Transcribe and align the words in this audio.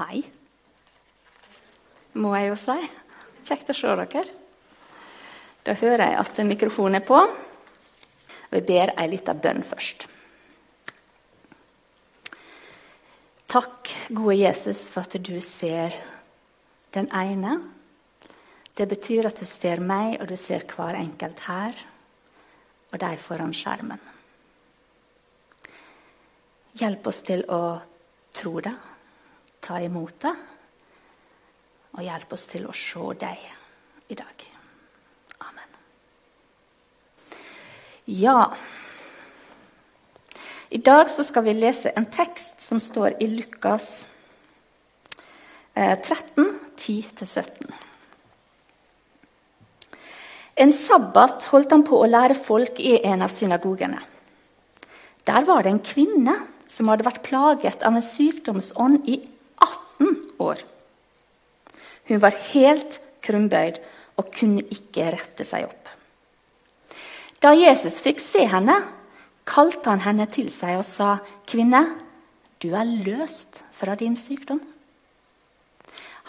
Hei, 0.00 0.22
må 2.16 2.30
jeg 2.32 2.46
jo 2.48 2.54
si. 2.56 2.74
Kjekt 3.44 3.68
å 3.68 3.74
se 3.76 3.90
dere. 4.00 4.22
Da 5.60 5.74
hører 5.76 6.06
jeg 6.06 6.20
at 6.22 6.38
mikrofonen 6.48 6.96
er 6.96 7.02
på. 7.04 7.18
Vi 8.48 8.62
ber 8.64 8.94
ei 8.96 9.10
lita 9.12 9.34
bønn 9.36 9.60
først. 9.60 10.06
Takk, 13.52 13.90
gode 14.08 14.38
Jesus, 14.38 14.86
for 14.88 15.04
at 15.04 15.18
du 15.20 15.36
ser 15.44 15.92
den 16.96 17.10
ene. 17.12 17.58
Det 18.72 18.86
betyr 18.88 19.28
at 19.28 19.42
du 19.42 19.44
ser 19.44 19.84
meg, 19.84 20.16
og 20.16 20.30
du 20.30 20.38
ser 20.40 20.64
hver 20.64 20.96
enkelt 20.96 21.42
her, 21.44 21.76
og 22.88 23.02
de 23.04 23.12
foran 23.20 23.52
skjermen. 23.52 24.00
Hjelp 26.80 27.12
oss 27.12 27.20
til 27.28 27.44
å 27.52 27.60
tro 28.32 28.54
det, 28.64 28.74
ta 29.70 29.78
imot 29.78 30.16
det, 30.24 30.32
og 31.94 32.02
hjelp 32.02 32.32
oss 32.34 32.48
til 32.50 32.64
å 32.66 32.74
se 32.74 33.12
deg 33.20 33.42
i 34.10 34.16
dag. 34.18 34.46
Amen. 35.46 35.76
Ja 38.10 38.50
I 40.74 40.78
dag 40.82 41.06
skal 41.10 41.46
vi 41.46 41.54
lese 41.54 41.94
en 41.94 42.08
tekst 42.10 42.62
som 42.66 42.82
står 42.82 43.16
i 43.22 43.30
Lukas 43.30 44.08
13, 45.74 46.50
10-17. 46.74 47.70
En 50.60 50.74
sabbat 50.74 51.46
holdt 51.50 51.74
han 51.74 51.86
på 51.86 51.98
å 51.98 52.10
lære 52.10 52.34
folk 52.38 52.82
i 52.82 52.98
en 53.06 53.22
av 53.22 53.30
synagogene. 53.34 54.02
Der 55.26 55.46
var 55.46 55.62
det 55.62 55.76
en 55.76 55.84
kvinne 55.84 56.40
som 56.70 56.90
hadde 56.90 57.06
vært 57.06 57.26
plaget 57.26 57.86
av 57.86 57.94
en 57.94 58.04
sykdomsånd 58.04 59.06
i 59.10 59.22
18 60.00 60.16
år. 60.40 60.62
Hun 62.08 62.20
var 62.20 62.36
helt 62.50 63.00
krumbøyd 63.22 63.78
og 64.18 64.32
kunne 64.34 64.64
ikke 64.72 65.10
rette 65.14 65.46
seg 65.46 65.68
opp. 65.68 65.88
Da 67.40 67.54
Jesus 67.56 68.00
fikk 68.02 68.20
se 68.20 68.44
henne, 68.48 68.76
kalte 69.48 69.92
han 69.92 70.02
henne 70.04 70.26
til 70.32 70.50
seg 70.52 70.80
og 70.80 70.84
sa, 70.84 71.20
'Kvinne, 71.46 71.96
du 72.60 72.74
er 72.74 72.84
løst 72.84 73.62
fra 73.72 73.94
din 73.94 74.16
sykdom.' 74.16 74.60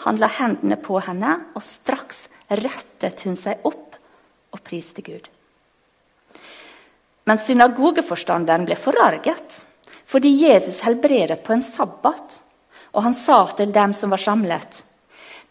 Han 0.04 0.16
la 0.18 0.26
hendene 0.26 0.76
på 0.76 0.98
henne, 1.00 1.52
og 1.54 1.62
straks 1.62 2.28
rettet 2.50 3.20
hun 3.22 3.36
seg 3.36 3.60
opp 3.64 3.94
og 4.52 4.62
priste 4.64 5.02
Gud. 5.02 5.28
Men 7.24 7.38
synagogeforstanderen 7.38 8.66
ble 8.66 8.76
forarget 8.76 9.62
fordi 10.12 10.32
Jesus 10.42 10.82
helbredet 10.84 11.40
på 11.44 11.54
en 11.54 11.62
sabbat. 11.64 12.40
Og 12.92 13.06
han 13.06 13.14
sa 13.16 13.46
til 13.56 13.72
dem 13.72 13.94
som 13.96 14.12
var 14.12 14.20
samlet, 14.20 14.82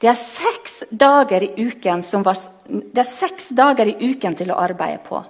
det 0.01 0.09
er 0.09 0.17
var, 0.17 0.81
det 2.65 3.01
er 3.03 3.05
seks 3.05 3.51
dager 3.53 3.87
i 3.87 4.09
uken 4.09 4.35
til 4.35 4.49
å 4.49 4.57
arbeide 4.57 4.97
på. 5.05 5.21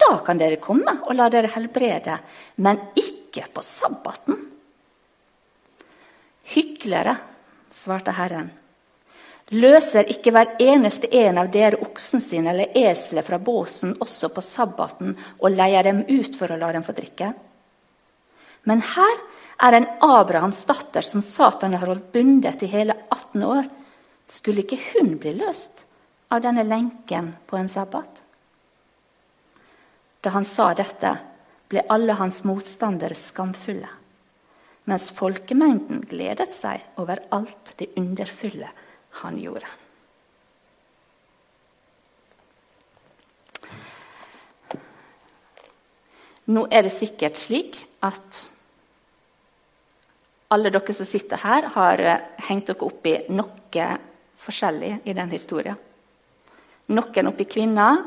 Da 0.00 0.18
kan 0.24 0.40
dere 0.40 0.60
komme 0.60 0.98
og 1.06 1.16
la 1.16 1.28
dere 1.32 1.48
helbrede, 1.54 2.18
men 2.56 2.80
ikke 2.96 3.46
på 3.52 3.64
sabbaten. 3.64 4.36
Hyklere, 6.52 7.16
svarte 7.70 8.12
Herren. 8.16 8.50
Løser 9.50 10.06
ikke 10.12 10.32
hver 10.34 10.52
eneste 10.62 11.08
en 11.16 11.40
av 11.40 11.48
dere 11.50 11.80
oksen 11.82 12.22
sin 12.22 12.46
eller 12.46 12.76
eselet 12.76 13.26
fra 13.26 13.38
båsen 13.38 13.96
også 13.98 14.30
på 14.34 14.44
sabbaten 14.44 15.16
og 15.40 15.56
leier 15.56 15.88
dem 15.88 16.04
ut 16.06 16.36
for 16.38 16.52
å 16.52 16.58
la 16.60 16.70
dem 16.76 16.84
få 16.86 16.94
drikke? 16.94 17.32
Men 18.68 18.84
her 18.84 19.16
er 19.60 19.76
en 19.76 19.86
Abrahams 20.00 20.64
datter 20.64 21.04
som 21.04 21.22
Satan 21.24 21.74
har 21.76 21.90
holdt 21.90 22.12
bundet 22.14 22.62
i 22.64 22.70
hele 22.72 22.96
18 23.10 23.44
år. 23.44 23.68
Skulle 24.30 24.64
ikke 24.64 24.80
hun 24.92 25.16
bli 25.20 25.34
løst 25.36 25.84
av 26.32 26.42
denne 26.44 26.64
lenken 26.64 27.34
på 27.46 27.58
en 27.58 27.68
sabbat? 27.68 28.22
Da 30.20 30.32
han 30.32 30.44
sa 30.44 30.70
dette, 30.76 31.16
ble 31.70 31.84
alle 31.92 32.16
hans 32.18 32.42
motstandere 32.44 33.16
skamfulle, 33.16 33.88
mens 34.90 35.10
folkemengden 35.14 36.02
gledet 36.10 36.50
seg 36.56 36.82
over 37.00 37.22
alt 37.30 37.74
det 37.78 37.92
underfulle 38.00 38.72
han 39.22 39.38
gjorde. 39.40 39.68
Nå 46.50 46.64
er 46.74 46.82
det 46.82 46.90
sikkert 46.90 47.38
slik 47.38 47.78
at 48.02 48.40
alle 50.50 50.70
dere 50.72 50.94
som 50.94 51.06
sitter 51.06 51.40
her, 51.44 51.68
har 51.76 52.02
eh, 52.02 52.24
hengt 52.48 52.70
dere 52.70 52.86
opp 52.86 53.06
i 53.06 53.16
noe 53.30 53.86
forskjellig 54.40 54.96
i 55.06 55.14
den 55.14 55.30
historien. 55.30 55.78
Noen 56.90 57.30
opp 57.30 57.40
i 57.40 57.46
kvinner, 57.46 58.00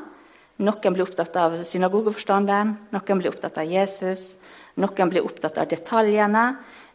noen 0.64 0.96
blir 0.96 1.06
opptatt 1.06 1.38
av 1.40 1.56
synagogeforstanderen, 1.66 2.76
noen 2.92 3.22
blir 3.22 3.31
opptatt 3.31 3.62
av 3.62 3.70
Jesus, 3.70 4.36
noen 4.76 5.12
blir 5.14 5.24
opptatt 5.24 5.62
av 5.62 5.70
detaljene. 5.72 6.46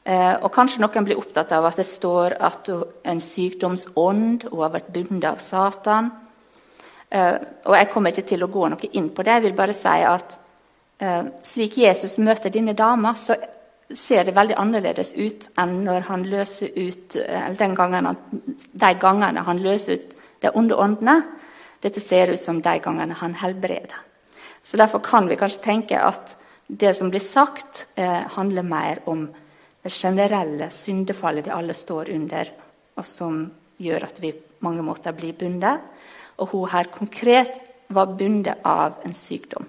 Eh, 0.04 0.34
og 0.36 0.52
kanskje 0.52 0.82
noen 0.84 1.08
blir 1.08 1.20
opptatt 1.20 1.52
av 1.56 1.68
at 1.68 1.80
det 1.80 1.88
står 1.88 2.36
at 2.44 2.68
en 3.08 3.20
sykdomsånd 3.24 4.48
hun 4.50 4.62
har 4.62 4.74
vært 4.76 4.92
bundet 4.92 5.30
av 5.32 5.40
Satan. 5.44 6.10
Eh, 7.08 7.36
og 7.64 7.78
Jeg 7.78 7.92
kommer 7.94 8.12
ikke 8.12 8.28
til 8.34 8.44
å 8.44 8.52
gå 8.52 8.68
noe 8.68 8.92
inn 8.92 9.08
på 9.08 9.24
det. 9.24 9.38
Jeg 9.38 9.48
vil 9.48 9.56
bare 9.56 9.76
si 9.76 9.96
at 10.04 10.38
slik 11.46 11.76
Jesus 11.78 12.16
møter 12.18 12.50
denne 12.50 12.72
dama, 12.74 13.12
så 13.14 13.36
ser 13.94 14.24
det 14.24 14.34
veldig 14.36 14.56
annerledes 14.60 15.14
ut 15.16 15.48
enn 15.60 15.78
når 15.86 16.08
han 16.10 16.24
løser 16.28 16.74
ut, 16.76 17.16
eller 17.16 17.76
gangene, 17.76 18.14
de 18.72 18.90
gangene 19.00 19.44
han 19.46 19.62
løser 19.64 19.96
ut 19.96 20.16
de 20.44 20.52
onde 20.54 20.76
åndene. 20.76 21.22
Dette 21.80 22.00
ser 22.02 22.32
ut 22.34 22.40
som 22.40 22.60
de 22.62 22.74
gangene 22.82 23.16
han 23.16 23.34
helbreder. 23.38 23.96
Så 24.62 24.76
Derfor 24.76 24.98
kan 24.98 25.28
vi 25.28 25.36
kanskje 25.36 25.62
tenke 25.64 26.00
at 26.02 26.36
det 26.66 26.94
som 26.96 27.10
blir 27.10 27.20
sagt, 27.24 27.86
eh, 27.96 28.28
handler 28.34 28.62
mer 28.62 28.98
om 29.06 29.28
det 29.82 29.92
generelle 29.92 30.70
syndefallet 30.70 31.46
vi 31.46 31.50
alle 31.50 31.74
står 31.74 32.10
under, 32.10 32.50
og 32.96 33.06
som 33.06 33.50
gjør 33.78 34.04
at 34.04 34.20
vi 34.20 34.32
på 34.32 34.66
mange 34.66 34.82
måter 34.82 35.12
blir 35.12 35.32
bundet. 35.32 35.80
Og 36.38 36.48
hun 36.48 36.68
her 36.68 36.84
konkret 36.84 37.60
var 37.88 38.06
bundet 38.18 38.58
av 38.64 39.00
en 39.04 39.14
sykdom. 39.14 39.66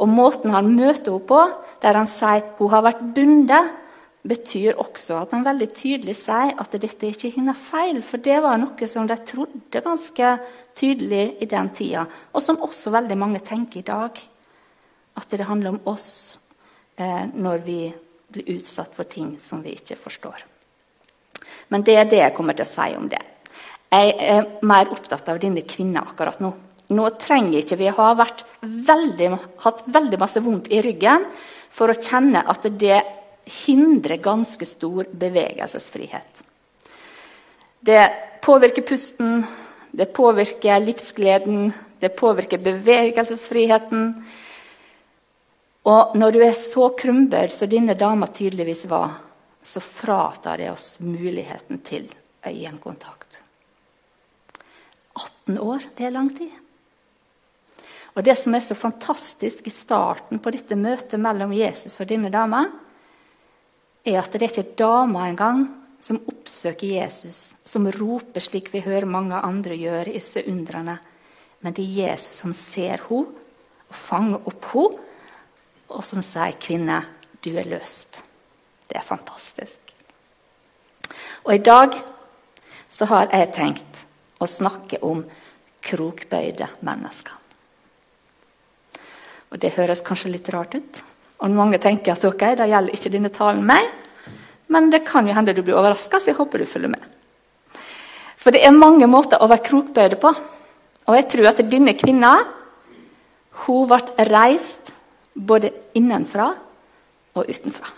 Og 0.00 0.08
måten 0.08 0.54
han 0.54 0.72
møter 0.72 1.12
henne 1.12 1.28
på, 1.28 1.42
der 1.82 1.98
han 1.98 2.08
sier 2.08 2.46
hun 2.58 2.72
har 2.72 2.86
vært 2.86 3.04
bundet, 3.14 3.76
betyr 4.20 4.76
også 4.80 5.16
at 5.16 5.30
han 5.32 5.46
veldig 5.46 5.68
tydelig 5.72 6.14
sier 6.20 6.52
at 6.60 6.74
dette 6.76 7.08
ikke 7.08 7.30
er 7.30 7.36
hennes 7.38 7.60
feil. 7.60 8.02
For 8.04 8.20
det 8.20 8.36
var 8.44 8.60
noe 8.60 8.88
som 8.90 9.08
de 9.08 9.16
trodde 9.24 9.84
ganske 9.84 10.34
tydelig 10.76 11.24
i 11.40 11.48
den 11.48 11.72
tida, 11.76 12.04
og 12.32 12.44
som 12.44 12.60
også 12.60 12.92
veldig 12.92 13.16
mange 13.20 13.40
tenker 13.44 13.80
i 13.80 13.86
dag. 13.86 14.20
At 15.16 15.32
det 15.32 15.48
handler 15.48 15.74
om 15.74 15.82
oss 15.90 16.38
eh, 16.96 17.26
når 17.32 17.64
vi 17.64 17.80
blir 18.30 18.56
utsatt 18.56 18.94
for 18.94 19.08
ting 19.10 19.34
som 19.42 19.64
vi 19.64 19.74
ikke 19.74 19.98
forstår. 19.98 20.44
Men 21.70 21.84
det 21.86 21.96
er 21.96 22.08
det 22.08 22.20
jeg 22.20 22.34
kommer 22.36 22.56
til 22.56 22.66
å 22.66 22.70
si 22.70 22.88
om 22.98 23.08
det. 23.10 23.20
Jeg 23.90 24.12
er 24.22 24.44
mer 24.62 24.90
opptatt 24.94 25.28
av 25.32 25.40
denne 25.42 25.64
kvinna 25.66 26.04
akkurat 26.06 26.38
nå. 26.42 26.52
Nå 26.90 27.06
trenger 27.22 27.60
ikke 27.60 27.78
vi 27.78 27.90
ha 27.94 28.10
veldig, 28.18 29.30
hatt 29.62 29.82
veldig 29.86 30.18
masse 30.18 30.42
vondt 30.42 30.70
i 30.74 30.80
ryggen 30.82 31.26
for 31.70 31.92
å 31.92 31.98
kjenne 31.98 32.42
at 32.50 32.66
det 32.80 32.98
hindrer 33.64 34.18
ganske 34.22 34.66
stor 34.66 35.06
bevegelsesfrihet. 35.12 36.42
Det 37.80 38.02
påvirker 38.42 38.82
pusten, 38.82 39.44
det 39.90 40.10
påvirker 40.14 40.82
livsgleden, 40.82 41.70
det 42.00 42.12
påvirker 42.18 42.58
bevegelsesfriheten. 42.58 44.10
Og 45.90 46.16
når 46.18 46.34
du 46.34 46.40
er 46.44 46.56
så 46.58 46.90
krumbøyd 46.98 47.54
som 47.54 47.70
denne 47.70 47.96
dama 47.98 48.28
tydeligvis 48.28 48.84
var, 48.90 49.14
så 49.62 49.80
fratar 49.80 50.60
det 50.60 50.70
oss 50.72 50.98
muligheten 51.04 51.80
til 51.84 52.08
øyekontakt. 52.46 53.40
18 55.14 55.58
år, 55.58 55.86
det 55.96 56.06
er 56.06 56.14
lang 56.14 56.30
tid. 56.36 56.52
Og 58.16 58.24
Det 58.24 58.36
som 58.38 58.54
er 58.54 58.60
så 58.64 58.74
fantastisk 58.74 59.66
i 59.66 59.70
starten 59.70 60.40
på 60.42 60.50
dette 60.50 60.76
møtet 60.76 61.20
mellom 61.20 61.52
Jesus 61.54 62.00
og 62.00 62.08
denne 62.10 62.30
dama, 62.30 62.64
er 64.04 64.18
at 64.18 64.32
det 64.32 64.42
er 64.42 64.50
ikke 64.50 64.76
dama 64.78 65.28
engang 65.28 65.66
som 66.00 66.20
oppsøker 66.28 66.88
Jesus, 66.88 67.54
som 67.64 67.88
roper 67.92 68.40
slik 68.40 68.72
vi 68.72 68.80
hører 68.80 69.06
mange 69.06 69.36
andre 69.36 69.76
gjøre 69.76 70.08
i 70.10 70.16
disse 70.16 70.42
undrene. 70.48 70.96
Men 71.60 71.76
det 71.76 71.84
er 71.84 72.08
Jesus 72.08 72.40
som 72.40 72.56
ser 72.56 73.04
henne 73.08 73.36
og 73.90 73.96
fanger 73.96 74.48
opp 74.48 74.70
henne, 74.72 75.06
og 75.90 76.04
som 76.06 76.22
sier, 76.22 76.54
'Kvinne, 76.54 77.02
du 77.42 77.50
er 77.58 77.64
løst'. 77.64 78.22
Det 78.88 78.96
er 78.96 79.02
fantastisk. 79.02 79.80
Og 81.44 81.54
i 81.54 81.58
dag 81.58 81.94
så 82.90 83.04
har 83.04 83.28
jeg 83.32 83.52
tenkt 83.52 84.06
å 84.40 84.46
snakke 84.46 85.02
om 85.02 85.24
krokbøyde 85.82 86.68
mennesker. 86.80 87.39
Og 89.50 89.58
Det 89.58 89.74
høres 89.74 90.02
kanskje 90.06 90.32
litt 90.34 90.48
rart 90.54 90.74
ut. 90.74 91.02
Og 91.40 91.50
mange 91.50 91.80
tenker 91.80 92.12
at 92.12 92.24
ok, 92.24 92.44
da 92.58 92.68
gjelder 92.68 92.94
ikke 92.94 93.12
denne 93.12 93.32
talen 93.34 93.64
meg. 93.66 93.88
Men 94.70 94.90
det 94.92 95.02
kan 95.08 95.26
jo 95.26 95.34
hende 95.34 95.54
du 95.56 95.62
blir 95.62 95.78
overraska, 95.78 96.20
så 96.20 96.30
jeg 96.30 96.38
håper 96.38 96.62
du 96.62 96.68
følger 96.68 96.92
med. 96.92 97.02
For 98.40 98.54
det 98.54 98.62
er 98.64 98.76
mange 98.76 99.08
måter 99.10 99.40
å 99.42 99.48
være 99.50 99.66
krokbøyde 99.66 100.20
på. 100.20 100.30
Og 101.10 101.16
jeg 101.16 101.28
tror 101.32 101.50
at 101.50 101.62
denne 101.66 101.96
kvinna 101.98 102.34
hun 103.64 103.88
ble 103.90 104.26
reist 104.30 104.92
både 105.34 105.72
innenfra 105.98 106.46
og 107.34 107.50
utenfra. 107.50 107.90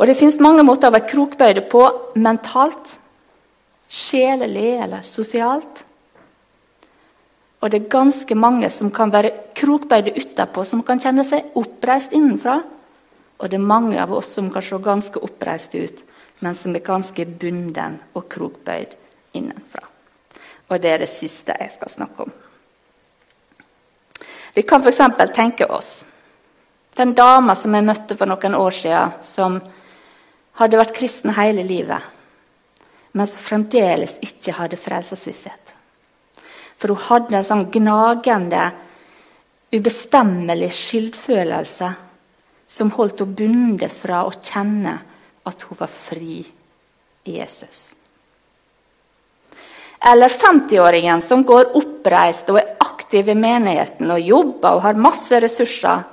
Og 0.00 0.08
det 0.08 0.16
fins 0.16 0.40
mange 0.40 0.64
måter 0.64 0.88
å 0.88 0.94
være 0.94 1.10
krokbøyde 1.10 1.66
på 1.68 1.82
mentalt, 2.16 2.96
sjelelig 3.90 4.70
eller 4.86 5.04
sosialt. 5.04 5.84
Og 7.60 7.70
det 7.70 7.82
er 7.82 7.92
ganske 7.92 8.34
mange 8.34 8.70
som 8.72 8.90
kan 8.92 9.12
være 9.12 9.32
krokbøyde 9.56 10.14
utapå, 10.16 10.64
som 10.64 10.82
kan 10.86 11.00
kjenne 11.00 11.24
seg 11.28 11.52
oppreist 11.60 12.14
innenfra. 12.16 12.60
Og 13.40 13.48
det 13.48 13.58
er 13.58 13.72
mange 13.72 14.00
av 14.00 14.12
oss 14.16 14.32
som 14.36 14.48
kan 14.52 14.64
se 14.64 14.78
ganske 14.84 15.20
oppreist 15.24 15.74
ut, 15.76 16.04
men 16.40 16.56
som 16.56 16.76
er 16.76 16.84
ganske 16.84 17.26
bunden 17.40 17.98
og 18.16 18.28
krokbøyd 18.32 18.96
innenfra. 19.36 19.84
Og 20.70 20.80
det 20.80 20.92
er 20.94 21.02
det 21.04 21.10
siste 21.12 21.56
jeg 21.60 21.72
skal 21.74 21.92
snakke 21.92 22.24
om. 22.24 22.32
Vi 24.54 24.64
kan 24.66 24.82
f.eks. 24.82 25.02
tenke 25.34 25.66
oss 25.66 26.04
den 26.96 27.12
dama 27.14 27.54
som 27.54 27.74
jeg 27.74 27.86
møtte 27.86 28.16
for 28.18 28.28
noen 28.28 28.56
år 28.58 28.74
siden, 28.74 29.12
som 29.22 29.60
hadde 30.58 30.80
vært 30.80 30.96
kristen 30.96 31.32
hele 31.36 31.62
livet, 31.64 32.00
men 33.12 33.28
som 33.30 33.44
fremdeles 33.44 34.16
ikke 34.24 34.56
hadde 34.58 34.80
frelsesvisshet. 34.80 35.79
For 36.80 36.94
hun 36.94 37.04
hadde 37.10 37.36
en 37.38 37.46
sånn 37.46 37.66
gnagende, 37.72 38.70
ubestemmelig 39.70 40.72
skyldfølelse 40.74 41.90
som 42.70 42.92
holdt 42.96 43.22
henne 43.22 43.36
bundet 43.38 43.94
fra 43.94 44.24
å 44.26 44.32
kjenne 44.34 44.96
at 45.46 45.64
hun 45.66 45.78
var 45.78 45.90
fri 45.92 46.40
i 47.26 47.36
Jesus. 47.36 47.94
Eller 50.00 50.32
50-åringen 50.32 51.20
som 51.20 51.44
går 51.44 51.74
oppreist 51.76 52.48
og 52.48 52.62
er 52.62 52.72
aktiv 52.80 53.28
i 53.28 53.36
menigheten 53.36 54.08
og 54.14 54.24
jobber 54.24 54.78
og 54.78 54.84
har 54.86 55.00
masse 55.00 55.40
ressurser, 55.44 56.06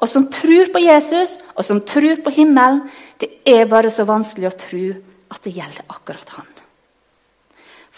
og 0.00 0.10
som 0.10 0.26
tror 0.32 0.72
på 0.72 0.82
Jesus 0.82 1.36
og 1.54 1.62
som 1.66 1.82
tror 1.84 2.22
på 2.24 2.32
himmelen. 2.34 2.82
Det 3.20 3.44
er 3.46 3.68
bare 3.70 3.92
så 3.92 4.06
vanskelig 4.08 4.50
å 4.50 4.58
tro 4.58 4.86
at 5.30 5.44
det 5.44 5.54
gjelder 5.54 5.86
akkurat 5.92 6.36
han. 6.38 6.53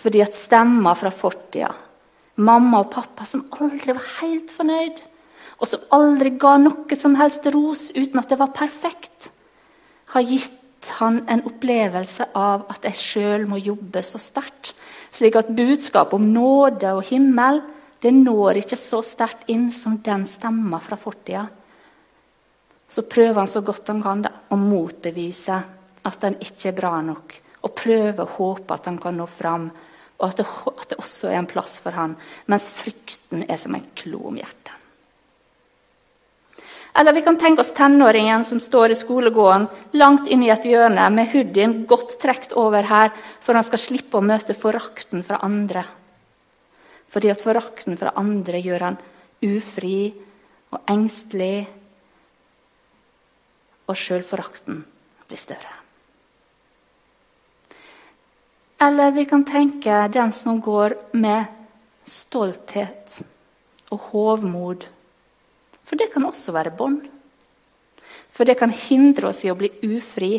Fordi 0.07 0.23
at 0.23 0.37
stemmer 0.39 0.95
fra 0.95 1.11
fortida, 1.11 1.73
mamma 2.39 2.85
og 2.85 2.93
pappa 2.93 3.25
som 3.27 3.49
aldri 3.59 3.91
var 3.91 4.05
helt 4.21 4.53
fornøyd, 4.55 5.01
og 5.59 5.67
som 5.67 5.89
aldri 5.97 6.31
ga 6.39 6.53
noe 6.63 6.99
som 6.99 7.17
helst 7.19 7.49
ros 7.51 7.89
uten 7.97 8.21
at 8.21 8.31
det 8.31 8.39
var 8.39 8.53
perfekt, 8.55 9.33
har 10.15 10.23
gitt 10.23 10.93
han 11.01 11.25
en 11.27 11.43
opplevelse 11.49 12.29
av 12.39 12.69
at 12.71 12.87
jeg 12.87 13.01
sjøl 13.01 13.49
må 13.51 13.59
jobbe 13.59 14.05
så 14.07 14.21
sterkt, 14.23 14.77
slik 15.11 15.35
at 15.41 15.51
budskapet 15.59 16.15
om 16.21 16.29
nåde 16.31 16.93
og 16.95 17.09
himmel 17.11 17.59
det 18.05 18.13
når 18.15 18.61
ikke 18.61 18.79
så 18.79 19.01
sterkt 19.03 19.49
inn 19.51 19.73
som 19.75 19.99
den 20.07 20.23
stemma 20.31 20.79
fra 20.85 20.99
fortida. 21.01 21.43
Så 22.87 23.03
prøver 23.11 23.41
han 23.41 23.51
så 23.51 23.65
godt 23.67 23.91
han 23.91 24.05
kan 24.05 24.23
da, 24.23 24.31
å 24.55 24.61
motbevise 24.61 25.59
at 26.07 26.23
han 26.23 26.39
ikke 26.39 26.71
er 26.71 26.79
bra 26.79 26.95
nok, 27.03 27.35
og 27.67 27.75
prøver 27.75 28.23
å 28.23 28.35
håpe 28.37 28.77
at 28.77 28.87
han 28.87 29.01
kan 29.03 29.19
nå 29.19 29.27
fram, 29.27 29.67
og 30.17 30.31
at 30.31 30.41
det, 30.41 30.47
at 30.47 30.89
det 30.93 30.99
også 31.03 31.31
er 31.31 31.41
en 31.41 31.51
plass 31.51 31.79
for 31.83 31.97
han, 31.97 32.17
mens 32.49 32.71
frykten 32.73 33.45
er 33.49 33.61
som 33.61 33.77
en 33.77 33.85
klo 33.99 34.23
om 34.31 34.39
hjertet. 34.41 34.73
Eller 36.97 37.13
vi 37.13 37.21
kan 37.21 37.37
tenke 37.37 37.61
oss 37.61 37.75
tenåringen 37.77 38.45
som 38.45 38.61
står 38.61 38.95
i 38.95 38.97
skolegården 38.97 39.67
langt 40.01 40.31
inn 40.33 40.41
i 40.47 40.49
et 40.49 40.65
hjørne 40.65 41.11
med 41.13 41.29
hoodien 41.29 41.83
godt 41.89 42.17
trukket 42.23 42.57
over 42.57 42.89
her, 42.89 43.13
for 43.45 43.53
han 43.53 43.67
skal 43.67 43.83
slippe 43.83 44.17
å 44.17 44.25
møte 44.25 44.57
forakten 44.57 45.21
fra 45.27 45.43
andre. 45.45 45.85
Fordi 47.13 47.35
at 47.35 47.45
forakten 47.45 48.01
fra 48.01 48.15
andre 48.17 48.63
gjør 48.65 48.89
han 48.89 49.01
ufri 49.45 50.09
og 50.73 50.81
engstelig, 50.89 51.67
og 53.87 54.01
sjølforakten 54.01 54.81
blir 55.29 55.39
større. 55.39 55.76
Eller 58.79 59.11
vi 59.11 59.25
kan 59.25 59.45
tenke 59.45 60.09
den 60.13 60.33
som 60.33 60.61
går 60.61 60.97
med 61.17 61.45
stolthet 62.05 63.23
og 63.91 64.11
hovmod. 64.11 64.85
For 65.87 65.97
det 65.97 66.11
kan 66.13 66.27
også 66.29 66.53
være 66.53 66.75
bånd. 66.77 67.01
For 68.31 68.45
det 68.45 68.59
kan 68.61 68.71
hindre 68.71 69.31
oss 69.31 69.45
i 69.47 69.51
å 69.51 69.57
bli 69.57 69.71
ufri 69.89 70.35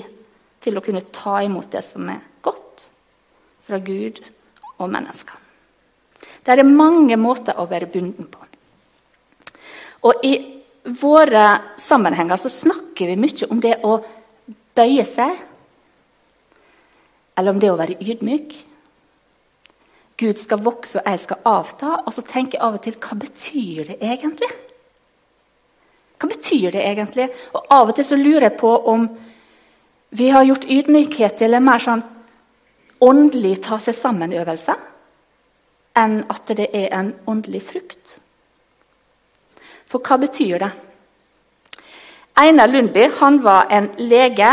til 0.62 0.78
å 0.78 0.84
kunne 0.86 1.06
ta 1.14 1.40
imot 1.46 1.72
det 1.74 1.82
som 1.86 2.06
er 2.14 2.22
godt 2.46 2.86
fra 3.66 3.80
Gud 3.82 4.22
og 4.78 4.92
mennesker. 4.94 5.34
Det 6.46 6.54
er 6.54 6.64
mange 6.68 7.18
måter 7.20 7.58
å 7.58 7.66
være 7.68 7.90
bunden 7.92 8.30
på. 8.30 8.46
Og 10.08 10.24
i 10.24 10.36
våre 11.02 11.48
sammenhenger 11.82 12.40
så 12.40 12.52
snakker 12.54 13.10
vi 13.10 13.18
mye 13.20 13.50
om 13.52 13.60
det 13.64 13.74
å 13.84 13.98
bøye 14.78 15.04
seg 15.08 15.47
eller 17.38 17.54
om 17.54 17.60
det 17.62 17.72
å 17.72 17.78
være 17.80 17.98
ydmyk. 18.02 18.56
Gud 20.18 20.40
skal 20.42 20.64
vokse, 20.66 20.98
og 20.98 21.06
jeg 21.06 21.22
skal 21.22 21.44
avta. 21.46 21.92
Og 22.06 22.16
så 22.16 22.24
tenker 22.26 22.58
jeg 22.58 22.66
av 22.66 22.78
og 22.80 22.84
til 22.84 22.98
hva 22.98 23.18
betyr 23.22 23.92
det 23.92 23.98
egentlig? 24.02 24.50
Hva 26.18 26.30
betyr 26.32 26.72
det 26.74 26.82
egentlig? 26.82 27.28
Og 27.54 27.74
Av 27.74 27.92
og 27.92 27.96
til 27.96 28.08
så 28.08 28.18
lurer 28.18 28.50
jeg 28.50 28.58
på 28.58 28.72
om 28.90 29.06
vi 30.18 30.30
har 30.34 30.48
gjort 30.48 30.66
ydmykhet 30.66 31.38
til 31.38 31.54
en 31.54 31.66
mer 31.68 31.84
sånn 31.84 32.02
åndelig 33.04 33.60
ta 33.68 33.78
seg 33.82 33.94
sammen-øvelse 33.94 34.74
enn 35.98 36.24
at 36.32 36.50
det 36.58 36.70
er 36.74 36.88
en 36.96 37.12
åndelig 37.30 37.62
frukt. 37.68 38.18
For 39.86 40.02
hva 40.02 40.18
betyr 40.24 40.64
det? 40.64 40.72
Einar 42.38 42.70
Lundby 42.70 43.08
han 43.20 43.40
var 43.46 43.70
en 43.74 43.92
lege 43.98 44.50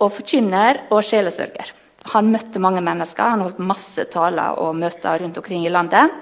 og 0.00 0.12
forkynner 0.16 0.84
og 0.92 1.04
sjelesørger. 1.04 1.72
Han 2.14 2.30
møtte 2.32 2.60
mange 2.62 2.80
mennesker, 2.84 3.34
han 3.34 3.44
holdt 3.44 3.60
masse 3.60 4.06
taler 4.12 4.56
og 4.62 4.76
møter 4.78 5.20
rundt 5.20 5.38
omkring 5.40 5.66
i 5.66 5.72
landet. 5.72 6.14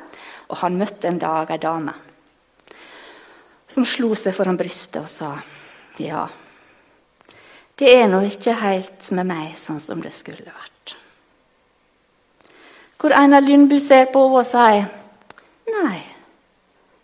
Og 0.50 0.60
han 0.62 0.78
møtte 0.78 1.08
en 1.10 1.22
dag 1.22 1.50
ei 1.50 1.62
dame 1.62 1.94
som 3.76 3.84
slo 3.84 4.14
seg 4.16 4.34
foran 4.36 4.58
brystet 4.58 5.02
og 5.02 5.10
sa 5.10 5.32
ja, 6.00 6.22
det 7.76 7.90
er 7.92 8.06
nå 8.08 8.22
ikke 8.24 8.54
helt 8.60 9.10
med 9.16 9.28
meg 9.28 9.56
sånn 9.60 9.80
som 9.82 10.00
det 10.04 10.12
skulle 10.16 10.44
vært. 10.44 10.94
Hvor 12.96 13.12
Einar 13.16 13.44
Lundbu 13.44 13.76
ser 13.80 14.08
på 14.12 14.22
henne 14.24 14.40
og 14.40 14.48
sier 14.48 14.86
nei, 15.72 15.98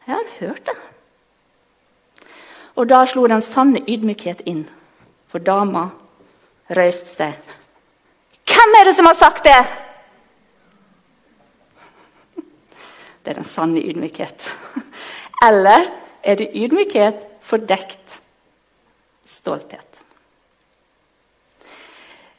jeg 0.06 0.14
har 0.14 0.30
hørt 0.38 0.64
det. 0.68 0.76
Og 2.80 2.88
da 2.88 3.02
slo 3.08 3.26
den 3.28 3.44
sanne 3.44 3.82
ydmykhet 3.84 4.46
inn, 4.48 4.64
for 5.28 5.44
dama 5.44 5.90
røyste 6.72 7.12
seg 7.12 7.52
hvem 8.48 8.76
er 8.78 8.88
det 8.88 8.94
som 8.96 9.08
har 9.08 9.18
sagt 9.18 9.44
det? 9.46 9.60
Det 13.22 13.30
er 13.30 13.38
den 13.38 13.46
sanne 13.46 13.82
ydmykhet. 13.82 14.48
Eller 15.46 15.88
er 16.22 16.38
det 16.38 16.50
ydmykhet 16.54 17.26
fordekt 17.42 18.20
stolthet? 19.26 20.02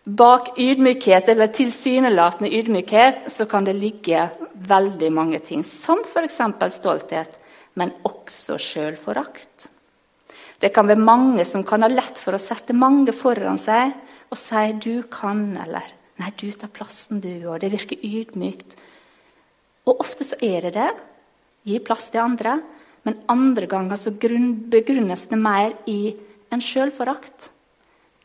Bak 0.03 0.57
ydmykhet 0.59 1.29
eller 1.31 1.47
tilsynelatende 1.55 2.51
ydmykhet 2.51 3.29
så 3.31 3.47
kan 3.47 3.63
det 3.63 3.77
ligge 3.79 4.25
veldig 4.67 5.11
mange 5.15 5.39
ting, 5.39 5.63
som 5.63 6.01
f.eks. 6.03 6.41
stolthet, 6.75 7.37
men 7.79 7.93
også 8.03 8.57
sjølforakt. 8.59 9.69
Det 10.59 10.73
kan 10.75 10.87
være 10.87 10.99
mange 10.99 11.45
som 11.47 11.63
kan 11.63 11.83
ha 11.83 11.89
lett 11.91 12.19
for 12.19 12.35
å 12.35 12.41
sette 12.41 12.75
mange 12.75 13.15
foran 13.15 13.59
seg 13.59 13.95
og 14.33 14.39
sier 14.41 14.73
'du 14.73 15.03
kan', 15.03 15.61
eller 15.61 15.93
Nei, 16.21 16.29
du 16.37 16.51
tar 16.53 16.69
plassen, 16.73 17.21
du, 17.23 17.31
og 17.49 17.59
det 17.63 17.71
virker 17.73 17.97
ydmykt. 18.05 18.75
Og 19.89 20.03
ofte 20.03 20.25
så 20.27 20.37
er 20.45 20.67
det 20.67 20.75
det. 20.77 20.91
Gi 21.67 21.79
plass 21.83 22.11
til 22.13 22.21
andre. 22.23 22.59
Men 23.03 23.17
andre 23.31 23.67
ganger 23.67 23.99
så 23.99 24.13
begrunnes 24.13 25.25
det 25.31 25.39
mer 25.39 25.73
i 25.89 26.13
en 26.53 26.61
sjølforakt. 26.63 27.49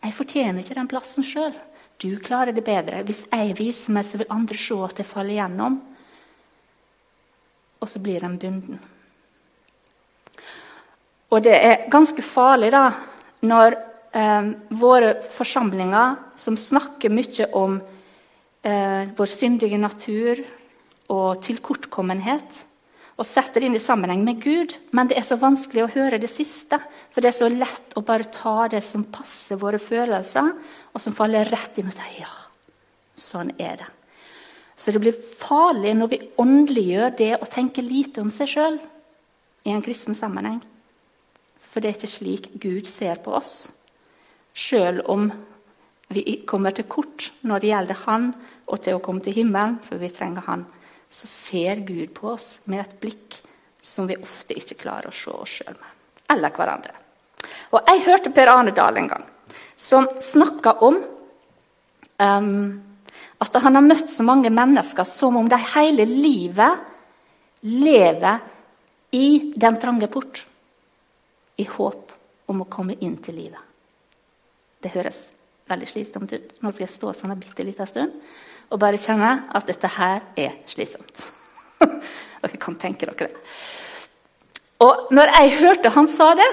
Jeg 0.04 0.14
fortjener 0.14 0.62
ikke 0.62 0.76
den 0.78 0.90
plassen 0.90 1.26
sjøl. 1.26 1.56
Du 1.98 2.12
klarer 2.22 2.54
det 2.54 2.62
bedre. 2.66 3.02
Hvis 3.02 3.24
jeg 3.32 3.56
viser 3.58 3.96
meg, 3.96 4.06
så 4.06 4.20
vil 4.20 4.30
andre 4.30 4.60
se 4.60 4.78
at 4.84 5.00
jeg 5.00 5.08
faller 5.08 5.34
igjennom. 5.34 5.80
Og 7.82 7.90
så 7.90 7.98
blir 8.02 8.22
en 8.22 8.38
bunden. 8.38 8.78
Og 11.34 11.42
det 11.44 11.56
er 11.56 11.88
ganske 11.90 12.22
farlig 12.22 12.70
da, 12.72 12.92
når 13.42 13.74
eh, 14.18 14.50
våre 14.74 15.14
forsamlinger 15.34 16.16
som 16.38 16.58
snakker 16.58 17.12
mye 17.14 17.48
om 17.58 17.78
eh, 18.62 19.10
vår 19.16 19.30
syndige 19.30 19.78
natur 19.80 20.42
og 21.08 21.42
tilkortkommenhet, 21.44 22.64
og 23.18 23.26
setter 23.26 23.58
det 23.60 23.70
inn 23.70 23.76
i 23.78 23.82
sammenheng 23.82 24.20
med 24.22 24.42
Gud, 24.44 24.76
men 24.94 25.08
det 25.10 25.16
er 25.18 25.26
så 25.26 25.38
vanskelig 25.40 25.84
å 25.84 25.90
høre 25.90 26.20
det 26.22 26.30
siste. 26.30 26.78
For 27.10 27.24
det 27.24 27.32
er 27.32 27.38
så 27.40 27.48
lett 27.50 27.96
å 27.98 28.04
bare 28.06 28.28
ta 28.30 28.68
det 28.70 28.82
som 28.86 29.08
passer 29.10 29.58
våre 29.58 29.80
følelser, 29.82 30.52
og 30.94 31.02
som 31.02 31.16
faller 31.16 31.50
rett 31.50 31.80
inn 31.80 31.90
og 31.90 31.96
sier 31.96 32.20
ja, 32.22 32.34
sånn 33.18 33.50
er 33.58 33.80
det. 33.80 33.88
Så 34.78 34.94
det 34.94 35.02
blir 35.02 35.16
farlig 35.18 35.96
når 35.98 36.12
vi 36.12 36.20
åndeliggjør 36.38 37.16
det 37.18 37.32
å 37.42 37.50
tenke 37.50 37.82
lite 37.82 38.22
om 38.22 38.30
seg 38.30 38.52
sjøl 38.52 38.78
i 39.66 39.74
en 39.74 39.82
kristen 39.82 40.14
sammenheng. 40.14 40.60
For 41.58 41.82
det 41.82 41.90
er 41.90 41.98
ikke 41.98 42.12
slik 42.12 42.46
Gud 42.62 42.86
ser 42.86 43.18
på 43.24 43.34
oss. 43.34 43.72
Sjøl 44.58 45.02
om 45.06 45.28
vi 46.08 46.40
kommer 46.48 46.74
til 46.74 46.88
kort 46.90 47.28
når 47.46 47.62
det 47.62 47.70
gjelder 47.70 48.02
Han 48.06 48.30
og 48.66 48.80
til 48.82 48.96
å 48.96 49.02
komme 49.04 49.22
til 49.22 49.36
himmelen, 49.36 49.78
for 49.84 50.00
vi 50.00 50.10
trenger 50.12 50.46
Han 50.48 50.66
så 51.08 51.26
ser 51.26 51.76
Gud 51.76 52.12
på 52.14 52.32
oss 52.34 52.60
med 52.68 52.82
et 52.82 52.96
blikk 53.00 53.38
som 53.80 54.08
vi 54.08 54.18
ofte 54.20 54.56
ikke 54.58 54.76
klarer 54.82 55.08
å 55.08 55.14
se 55.14 55.32
oss 55.32 55.60
sjøl 55.60 55.76
med. 55.76 55.92
Eller 56.34 56.52
hverandre. 56.52 56.92
Og 57.72 57.88
Jeg 57.88 58.04
hørte 58.04 58.32
Per 58.34 58.50
Arne 58.52 58.74
Dahl 58.76 58.98
en 59.00 59.08
gang 59.08 59.24
som 59.78 60.08
snakka 60.20 60.74
om 60.84 60.98
um, 62.18 62.82
at 63.38 63.58
han 63.62 63.78
har 63.78 63.86
møtt 63.86 64.10
så 64.10 64.26
mange 64.26 64.50
mennesker 64.50 65.06
som 65.06 65.38
om 65.38 65.48
de 65.48 65.58
hele 65.76 66.04
livet 66.08 66.90
lever 67.62 68.42
i 69.14 69.54
den 69.54 69.78
trange 69.80 70.10
port. 70.10 70.42
I 71.58 71.64
håp 71.66 72.12
om 72.50 72.62
å 72.62 72.68
komme 72.70 72.98
inn 73.00 73.16
til 73.22 73.38
livet. 73.38 73.62
Det 74.82 74.92
høres 74.94 75.28
veldig 75.68 75.88
slitsomt 75.90 76.32
ut. 76.32 76.54
Nå 76.62 76.72
skal 76.72 76.86
jeg 76.86 76.94
stå 76.94 77.12
sånn 77.16 77.34
en 77.34 77.40
bitte 77.40 77.66
liten 77.66 77.88
stund 77.88 78.14
og 78.68 78.80
bare 78.82 79.00
kjenne 79.00 79.30
at 79.56 79.68
dette 79.68 79.88
her 79.94 80.24
er 80.36 80.56
slitsomt. 80.68 81.22
dere 82.42 82.60
kan 82.60 82.76
tenke 82.78 83.08
dere 83.08 83.28
det. 83.28 83.44
Og 84.84 85.08
når 85.14 85.32
jeg 85.34 85.54
hørte 85.58 85.94
han 85.94 86.08
sa 86.10 86.30
det, 86.38 86.48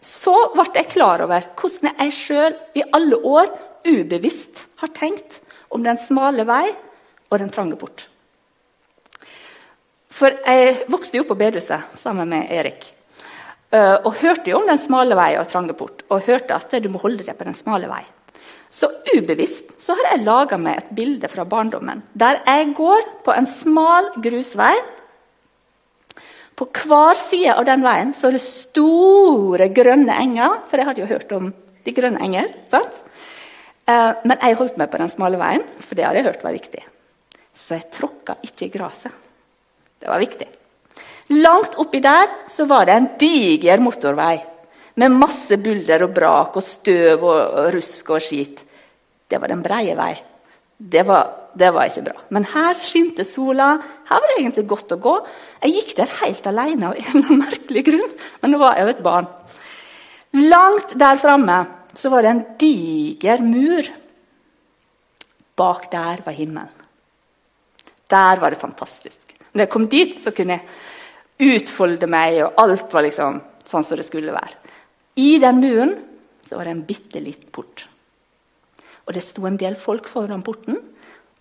så 0.00 0.34
ble 0.54 0.66
jeg 0.76 0.92
klar 0.92 1.24
over 1.24 1.48
hvordan 1.58 1.96
jeg 1.98 2.14
sjøl 2.14 2.56
i 2.78 2.84
alle 2.96 3.18
år 3.18 3.50
ubevisst 3.86 4.66
har 4.80 4.92
tenkt 4.96 5.40
om 5.74 5.82
den 5.84 5.98
smale 6.00 6.46
vei 6.48 6.68
og 7.30 7.40
den 7.42 7.52
trange 7.52 7.78
port. 7.80 8.06
For 10.16 10.32
jeg 10.32 10.86
vokste 10.88 11.18
jo 11.18 11.26
opp 11.26 11.34
på 11.34 11.40
bedehuset 11.42 11.98
sammen 12.00 12.30
med 12.30 12.52
Erik. 12.54 12.95
Eh, 13.74 13.96
og 14.06 14.20
hørte 14.20 14.52
jo 14.52 14.60
om 14.60 14.68
den 14.68 14.78
smale 14.78 15.16
vei 15.18 15.32
og 15.40 15.48
trange 15.50 15.74
port, 15.78 16.04
og 16.10 16.26
hørte 16.28 16.54
at 16.54 16.76
du 16.82 16.88
må 16.92 17.02
holde 17.02 17.26
deg 17.26 17.34
på 17.38 17.46
den 17.48 17.56
smale 17.58 17.90
vei. 17.90 18.04
Så 18.70 18.90
ubevisst 19.14 19.76
så 19.82 19.94
har 19.96 20.12
jeg 20.12 20.26
laga 20.26 20.58
meg 20.60 20.80
et 20.80 20.92
bilde 20.96 21.28
fra 21.30 21.44
barndommen 21.46 22.02
der 22.18 22.40
jeg 22.42 22.72
går 22.76 23.04
på 23.24 23.34
en 23.34 23.46
smal 23.46 24.10
grusvei. 24.22 24.74
På 26.56 26.66
hver 26.66 27.18
side 27.20 27.54
av 27.54 27.66
den 27.68 27.84
veien 27.84 28.12
så 28.16 28.28
er 28.28 28.36
det 28.38 28.44
store, 28.44 29.68
grønne 29.76 30.14
enger. 30.22 30.62
For 30.66 30.80
jeg 30.80 30.88
hadde 30.88 31.02
jo 31.04 31.10
hørt 31.10 31.34
om 31.36 31.50
de 31.86 31.94
grønne 31.94 32.22
enger. 32.24 32.48
sant? 32.72 33.02
Eh, 33.86 34.12
men 34.24 34.40
jeg 34.40 34.58
holdt 34.58 34.78
meg 34.80 34.90
på 34.90 34.98
den 35.02 35.12
smale 35.12 35.38
veien, 35.40 35.66
for 35.78 35.94
det 35.94 36.06
hadde 36.06 36.22
jeg 36.22 36.28
hørt 36.30 36.46
var 36.46 36.56
viktig. 36.56 36.82
Så 37.54 37.76
jeg 37.76 37.90
tråkka 37.92 38.38
ikke 38.44 38.66
i 38.66 38.72
gresset. 38.72 39.12
Det 40.00 40.08
var 40.10 40.22
viktig. 40.22 40.48
Langt 41.34 41.74
oppi 41.82 41.98
der 42.02 42.30
så 42.52 42.68
var 42.70 42.86
det 42.86 42.94
en 42.94 43.08
diger 43.18 43.82
motorvei 43.82 44.36
med 44.96 45.12
masse 45.12 45.58
bulder 45.60 46.06
og 46.06 46.14
brak 46.14 46.56
og 46.56 46.64
støv 46.64 47.24
og 47.26 47.74
rusk 47.74 48.14
og 48.14 48.22
skit. 48.22 48.62
Det 49.26 49.40
var 49.42 49.50
den 49.50 49.64
breie 49.64 49.96
vei. 49.98 50.14
Det 50.76 51.02
var, 51.08 51.50
det 51.56 51.72
var, 51.72 51.88
ikke 51.88 52.04
bra. 52.04 52.22
Men 52.36 52.46
her 52.52 52.78
skinte 52.80 53.24
sola. 53.24 53.74
Her 54.08 54.22
var 54.22 54.30
det 54.30 54.38
egentlig 54.38 54.66
godt 54.70 54.94
å 54.94 55.00
gå. 55.00 55.14
Jeg 55.64 55.74
gikk 55.78 55.94
der 55.98 56.14
helt 56.20 56.48
alene 56.50 56.90
av 56.92 57.12
en 57.14 57.40
merkelig 57.40 57.84
grunn, 57.88 58.16
men 58.42 58.52
nå 58.52 58.60
var 58.60 58.76
jeg 58.76 58.86
jo 58.86 58.94
et 58.94 59.04
barn. 59.04 59.28
Langt 60.36 60.96
der 61.00 61.20
framme 61.20 61.60
så 61.96 62.12
var 62.12 62.22
det 62.22 62.32
en 62.32 62.44
diger 62.60 63.40
mur. 63.44 63.88
Bak 65.56 65.88
der 65.92 66.20
var 66.24 66.36
himmelen. 66.36 66.84
Der 68.06 68.38
var 68.38 68.52
det 68.52 68.60
fantastisk. 68.60 69.32
Når 69.52 69.64
jeg 69.64 69.72
kom 69.72 69.88
dit, 69.88 70.18
så 70.20 70.30
kunne 70.36 70.58
jeg 70.60 70.68
utfolde 71.42 72.08
meg, 72.10 72.40
og 72.44 72.60
alt 72.62 72.92
var 72.92 73.04
liksom 73.06 73.40
sånn 73.66 73.84
som 73.84 73.98
det 73.98 74.06
skulle 74.06 74.34
være. 74.34 74.56
I 75.20 75.36
den 75.42 75.60
muren 75.62 75.94
så 76.46 76.58
var 76.58 76.68
det 76.68 76.76
en 76.76 76.86
bitte 76.86 77.20
liten 77.22 77.50
port. 77.52 77.86
Og 79.06 79.14
Det 79.14 79.22
sto 79.22 79.46
en 79.46 79.58
del 79.58 79.76
folk 79.78 80.08
foran 80.10 80.42
porten, 80.42 80.80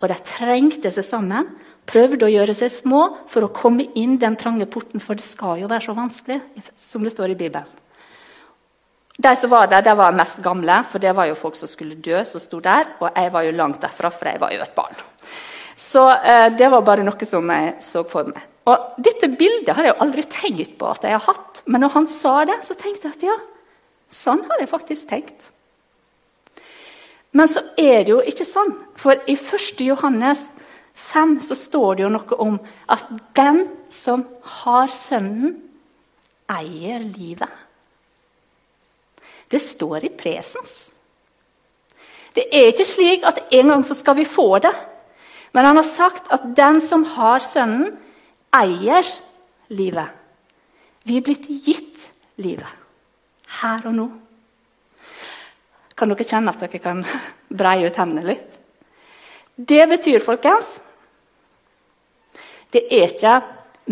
og 0.01 0.09
de 0.11 0.17
trengte 0.27 0.91
seg 0.93 1.05
sammen. 1.07 1.47
Prøvde 1.85 2.25
å 2.25 2.33
gjøre 2.33 2.53
seg 2.57 2.71
små 2.73 3.01
for 3.29 3.45
å 3.45 3.53
komme 3.53 3.87
inn 3.97 4.17
den 4.21 4.35
trange 4.37 4.65
porten, 4.69 5.01
for 5.01 5.17
det 5.17 5.25
skal 5.25 5.61
jo 5.61 5.69
være 5.69 5.85
så 5.85 5.95
vanskelig, 5.97 6.41
som 6.77 7.03
det 7.05 7.13
står 7.13 7.33
i 7.33 7.39
Bibelen. 7.39 7.65
De 9.15 9.31
som 9.39 9.49
var 9.49 9.69
der, 9.71 9.81
de 9.85 9.93
var 9.95 10.15
mest 10.15 10.41
gamle, 10.43 10.81
for 10.91 10.99
det 10.99 11.13
var 11.15 11.29
jo 11.29 11.37
folk 11.39 11.55
som 11.55 11.69
skulle 11.71 11.95
dø, 11.95 12.17
som 12.27 12.41
sto 12.43 12.59
der. 12.59 12.89
Og 12.99 13.07
jeg 13.15 13.31
var 13.31 13.45
jo 13.45 13.53
langt 13.55 13.79
derfra, 13.81 14.11
for 14.11 14.27
jeg 14.27 14.41
var 14.41 14.51
jo 14.51 14.63
et 14.65 14.75
barn. 14.75 14.97
Så 15.75 16.03
eh, 16.11 16.49
det 16.55 16.69
var 16.71 16.85
bare 16.87 17.03
noe 17.03 17.27
som 17.27 17.49
jeg 17.51 17.73
så 17.83 18.05
for 18.07 18.31
meg. 18.31 18.45
Og 18.65 18.95
Dette 19.05 19.29
bildet 19.29 19.75
har 19.75 19.85
jeg 19.85 19.93
jo 19.93 20.03
aldri 20.05 20.23
tenkt 20.31 20.77
på 20.79 20.87
at 20.89 21.03
jeg 21.05 21.17
har 21.17 21.25
hatt, 21.27 21.61
men 21.67 21.83
når 21.83 21.93
han 21.99 22.07
sa 22.09 22.37
det, 22.47 22.61
så 22.65 22.77
tenkte 22.79 23.09
jeg 23.09 23.17
at 23.17 23.27
ja, 23.27 23.35
Sånn 24.15 24.43
har 24.47 24.61
jeg 24.61 24.69
faktisk 24.69 25.09
tenkt. 25.09 25.47
Men 27.35 27.49
så 27.51 27.63
er 27.75 28.05
det 28.05 28.13
jo 28.13 28.21
ikke 28.21 28.45
sånn. 28.47 28.69
For 28.95 29.17
i 29.27 29.33
1. 29.35 29.81
Johannes 29.83 30.45
5 30.95 31.39
så 31.43 31.57
står 31.57 31.97
det 31.97 32.05
jo 32.05 32.11
noe 32.13 32.37
om 32.45 32.59
at 32.93 33.09
den 33.35 33.65
som 33.91 34.23
har 34.61 34.93
Sønnen, 34.93 35.57
eier 36.45 37.01
livet. 37.01 37.49
Det 39.51 39.59
står 39.61 40.05
i 40.05 40.13
presens. 40.13 40.91
Det 42.35 42.45
er 42.53 42.69
ikke 42.69 42.87
slik 42.87 43.25
at 43.27 43.41
en 43.57 43.73
gang 43.73 43.83
så 43.87 43.97
skal 43.97 44.17
vi 44.19 44.27
få 44.29 44.47
det. 44.63 44.73
Men 45.55 45.65
han 45.65 45.79
har 45.79 45.87
sagt 45.87 46.27
at 46.35 46.49
den 46.55 46.81
som 46.83 47.05
har 47.15 47.39
Sønnen, 47.39 47.93
eier 48.55 49.07
livet. 49.71 50.11
Vi 51.07 51.15
er 51.15 51.23
blitt 51.23 51.47
gitt 51.47 52.09
livet 52.43 52.71
her 53.61 53.85
og 53.87 53.95
nå. 53.95 54.05
Kan 55.95 56.11
dere 56.11 56.27
kjenne 56.27 56.51
at 56.51 56.59
dere 56.65 56.81
kan 56.83 57.03
breie 57.61 57.87
ut 57.87 57.99
hendene 57.99 58.25
litt? 58.27 58.49
Det 59.55 59.85
betyr, 59.87 60.19
folkens 60.19 60.81
Det 62.67 62.81
er 62.91 63.13
ikke 63.13 63.35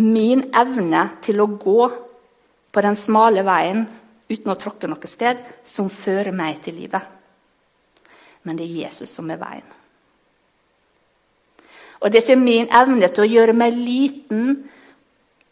min 0.04 0.50
evne 0.52 1.06
til 1.24 1.40
å 1.40 1.48
gå 1.48 1.86
på 2.74 2.84
den 2.84 2.98
smale 3.00 3.46
veien 3.48 3.86
uten 4.28 4.52
å 4.52 4.58
tråkke 4.60 4.90
noe 4.92 5.08
sted, 5.08 5.40
som 5.64 5.88
fører 5.88 6.36
meg 6.36 6.60
til 6.66 6.76
livet. 6.82 7.08
Men 8.44 8.60
det 8.60 8.68
er 8.68 8.84
Jesus 8.84 9.14
som 9.16 9.32
er 9.32 9.40
veien. 9.40 9.83
Og 12.04 12.12
det 12.12 12.20
er 12.20 12.26
ikke 12.26 12.42
min 12.44 12.68
evne 12.68 13.08
til 13.08 13.24
å 13.24 13.32
gjøre 13.32 13.56
meg 13.56 13.78
liten 13.78 14.58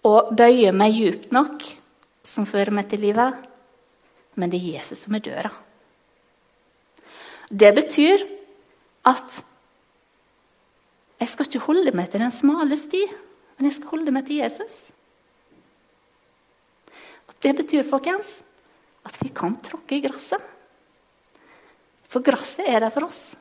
og 0.08 0.34
bøye 0.36 0.74
meg 0.75 0.98
djupt 0.98 1.31
nok 1.31 1.63
som 2.27 2.46
fører 2.50 2.74
meg 2.75 2.89
til 2.91 3.05
livet 3.08 3.48
men 4.39 4.51
det 4.51 4.60
er 4.62 4.77
Jesus 4.77 5.05
som 5.05 5.15
er 5.15 5.24
døra. 5.25 5.51
Det 7.51 7.72
betyr 7.75 8.24
at 9.10 9.41
jeg 11.22 11.29
skal 11.29 11.50
ikke 11.50 11.65
holde 11.67 11.93
meg 11.98 12.10
til 12.10 12.24
den 12.24 12.34
smale 12.34 12.77
sti, 12.79 13.01
men 13.58 13.67
jeg 13.67 13.77
skal 13.77 13.93
holde 13.93 14.13
meg 14.15 14.25
til 14.25 14.39
Jesus. 14.41 14.77
Og 17.27 17.36
det 17.43 17.53
betyr, 17.60 17.86
folkens, 17.88 18.39
at 19.05 19.17
vi 19.22 19.29
kan 19.36 19.58
tråkke 19.62 19.98
i 19.98 20.03
gresset. 20.03 20.41
For 22.10 22.24
gresset 22.25 22.67
er 22.67 22.81
der 22.84 22.93
for 22.93 23.08
oss. 23.08 23.36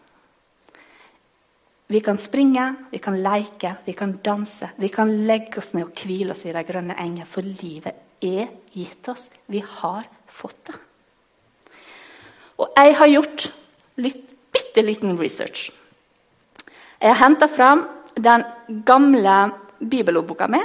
Vi 1.90 2.00
kan 2.00 2.18
springe, 2.18 2.74
vi 2.90 2.98
kan 3.02 3.16
leke, 3.22 3.72
vi 3.84 3.92
kan 3.98 4.12
danse. 4.22 4.68
Vi 4.76 4.88
kan 4.88 5.10
legge 5.26 5.58
oss 5.58 5.72
ned 5.74 5.88
og 5.88 6.02
hvile 6.04 6.36
oss 6.36 6.44
i 6.46 6.52
de 6.54 6.62
grønne 6.62 6.94
enger, 7.02 7.26
for 7.26 7.42
livet 7.42 8.22
er 8.22 8.46
gitt 8.70 9.08
oss. 9.10 9.26
Vi 9.50 9.58
har 9.58 10.06
fått 10.30 10.60
det. 10.68 10.76
Og 12.62 12.70
jeg 12.76 12.94
har 12.94 13.10
gjort 13.10 13.46
litt, 13.98 14.36
bitte 14.54 14.84
liten 14.86 15.18
research. 15.18 15.70
Jeg 17.00 17.10
har 17.10 17.18
henta 17.24 17.48
fram 17.50 17.82
den 18.14 18.44
gamle 18.86 19.36
bibelordboka 19.80 20.46
mi. 20.52 20.60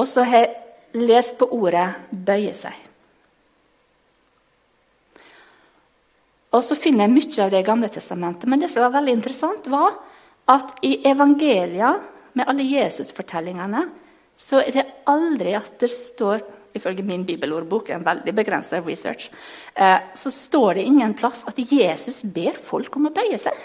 Og 0.00 0.08
så 0.08 0.24
har 0.24 0.46
jeg 0.46 1.04
lest 1.04 1.36
på 1.36 1.50
ordet 1.52 1.90
'bøye 2.12 2.54
seg'. 2.56 2.91
Og 6.52 6.64
så 6.64 6.76
finner 6.76 7.06
jeg 7.06 7.14
mye 7.16 7.44
av 7.44 7.52
det 7.52 7.60
i 7.62 7.66
Gamle 7.66 7.88
testamentet. 7.92 8.48
Men 8.50 8.60
det 8.60 8.70
som 8.72 8.84
var 8.84 8.96
veldig 8.98 9.14
interessant, 9.16 9.68
var 9.72 9.96
at 10.52 10.74
i 10.84 10.98
evangelia, 11.08 11.94
med 12.32 12.48
alle 12.48 12.64
Jesus-fortellingene, 12.64 13.82
så 14.36 14.62
er 14.62 14.72
det 14.72 14.84
aldri 15.08 15.52
at 15.56 15.74
det 15.80 15.90
står 15.92 16.40
ifølge 16.72 17.04
min 17.04 17.24
bibelordbok, 17.28 17.90
en 17.90 18.04
veldig 18.04 18.32
begrenset 18.34 18.86
research, 18.86 19.28
eh, 19.74 19.98
så 20.16 20.30
står 20.32 20.74
det 20.74 20.86
ingen 20.88 21.14
plass 21.14 21.44
at 21.48 21.58
Jesus 21.58 22.22
ber 22.22 22.56
folk 22.56 22.96
om 22.96 23.10
å 23.10 23.14
bøye 23.14 23.38
seg. 23.40 23.56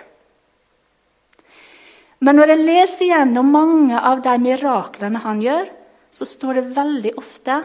Men 2.19 2.39
når 2.39 2.53
jeg 2.53 2.65
leser 2.65 3.11
gjennom 3.11 3.51
mange 3.53 3.99
av 3.99 4.23
de 4.25 4.33
miraklene 4.41 5.21
han 5.23 5.41
gjør, 5.43 5.69
så 6.11 6.25
står 6.25 6.59
det 6.59 6.71
veldig 6.75 7.13
ofte 7.17 7.61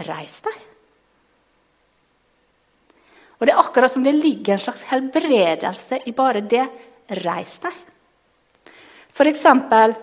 'reis 0.00 0.40
deg'. 0.42 0.75
Og 3.38 3.46
Det 3.46 3.52
er 3.52 3.60
akkurat 3.60 3.92
som 3.92 4.04
det 4.04 4.14
ligger 4.14 4.54
en 4.54 4.62
slags 4.62 4.82
helbredelse 4.88 6.00
i 6.06 6.12
bare 6.12 6.40
det 6.40 6.68
'reis 7.10 7.58
deg'. 7.60 7.82
For 9.12 9.24
eksempel, 9.24 9.94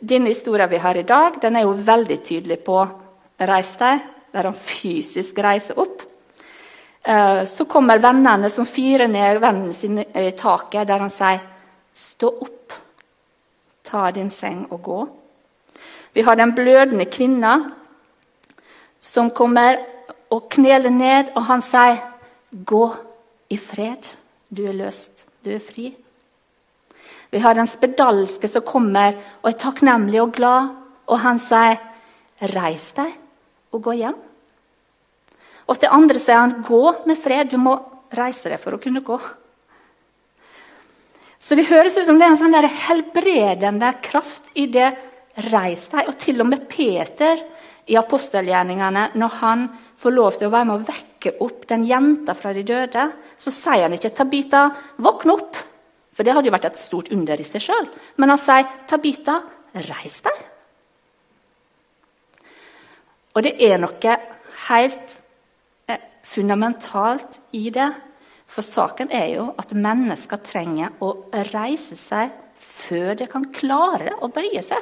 denne 0.00 0.28
historien 0.28 0.70
vi 0.70 0.78
har 0.78 0.96
i 0.96 1.02
dag, 1.02 1.40
den 1.40 1.56
er 1.56 1.62
jo 1.62 1.72
veldig 1.72 2.22
tydelig 2.22 2.64
på 2.64 2.88
'reis 3.40 3.76
deg', 3.78 4.00
der 4.32 4.42
han 4.42 4.54
fysisk 4.54 5.38
reiser 5.38 5.78
opp. 5.78 6.02
Eh, 7.02 7.44
så 7.44 7.64
kommer 7.64 7.98
vennene 7.98 8.50
som 8.50 8.66
firer 8.66 9.08
ned 9.08 9.40
vennen 9.40 9.72
sin 9.72 9.98
i 9.98 10.30
taket, 10.30 10.86
der 10.86 10.98
han 10.98 11.10
sier 11.10 11.40
'stå 11.94 12.28
opp, 12.40 12.72
ta 13.82 14.10
din 14.10 14.30
seng 14.30 14.66
og 14.70 14.82
gå'. 14.82 15.08
Vi 16.12 16.22
har 16.22 16.34
den 16.36 16.54
blødende 16.54 17.04
kvinna 17.04 17.72
som 19.00 19.30
kommer 19.30 19.78
og 20.30 20.50
kneler 20.50 20.90
ned, 20.90 21.30
og 21.36 21.42
han 21.42 21.60
sier, 21.60 22.15
'Gå 22.64 22.94
i 23.50 23.58
fred. 23.58 24.08
Du 24.48 24.64
er 24.64 24.72
løst. 24.72 25.26
Du 25.44 25.50
er 25.50 25.60
fri.' 25.60 25.94
Vi 27.30 27.38
har 27.42 27.54
den 27.54 27.66
spedalske 27.66 28.48
som 28.48 28.62
kommer 28.64 29.16
og 29.42 29.50
er 29.50 29.58
takknemlig 29.58 30.22
og 30.22 30.32
glad, 30.32 30.70
og 31.06 31.18
han 31.20 31.38
sier, 31.38 31.78
'Reis 32.40 32.92
deg 32.92 33.12
og 33.72 33.82
gå 33.82 33.92
hjem.' 33.92 34.22
Og 35.68 35.78
til 35.78 35.88
andre 35.92 36.18
sier 36.18 36.38
han, 36.38 36.62
'Gå 36.62 37.06
med 37.06 37.18
fred. 37.18 37.50
Du 37.50 37.58
må 37.58 37.76
reise 38.16 38.48
deg 38.48 38.60
for 38.60 38.72
å 38.72 38.80
kunne 38.82 39.02
gå.' 39.02 39.20
Så 41.38 41.54
det 41.54 41.68
høres 41.68 41.96
ut 41.98 42.06
som 42.06 42.18
det 42.18 42.26
er 42.26 42.30
en 42.30 42.36
sånn 42.40 42.54
der 42.56 42.66
helbredende 42.66 43.92
kraft 44.02 44.48
i 44.54 44.66
det 44.66 44.96
Reis 45.52 45.88
deg. 45.92 46.08
Og 46.08 46.16
til 46.18 46.40
og 46.40 46.46
med 46.46 46.68
Peter 46.68 47.36
i 47.86 47.94
apostelgjerningene, 47.94 49.10
når 49.14 49.28
han 49.42 49.68
får 49.96 50.10
lov 50.10 50.32
til 50.38 50.48
å 50.48 50.50
være 50.50 50.64
med 50.64 50.80
å 50.80 50.86
vekke 50.86 51.15
opp 51.42 51.66
den 51.70 51.84
jenta 51.88 52.34
fra 52.36 52.52
de 52.54 52.62
døde, 52.66 53.06
så 53.38 53.52
sier 53.52 53.86
han 53.86 53.96
ikke 53.96 54.12
'Tabita, 54.14 54.62
våkne 54.98 55.36
opp'. 55.36 55.62
For 56.16 56.24
det 56.24 56.32
hadde 56.32 56.48
jo 56.48 56.54
vært 56.54 56.70
et 56.70 56.80
stort 56.80 57.12
under 57.12 57.40
i 57.40 57.44
seg 57.44 57.60
sjøl. 57.60 57.88
Men 58.16 58.32
han 58.32 58.40
sier 58.40 58.66
'Tabita, 58.86 59.40
reis 59.74 60.22
deg'. 60.24 60.42
Og 63.36 63.44
det 63.44 63.54
er 63.60 63.76
noe 63.78 64.16
helt 64.70 65.16
eh, 65.88 66.00
fundamentalt 66.24 67.40
i 67.52 67.68
det. 67.70 67.90
For 68.46 68.62
saken 68.62 69.10
er 69.12 69.26
jo 69.34 69.46
at 69.58 69.74
mennesker 69.76 70.40
trenger 70.40 70.94
å 71.04 71.12
reise 71.52 71.98
seg 72.00 72.32
før 72.56 73.14
de 73.18 73.26
kan 73.28 73.44
klare 73.52 74.14
å 74.22 74.30
bøye 74.32 74.62
seg. 74.64 74.80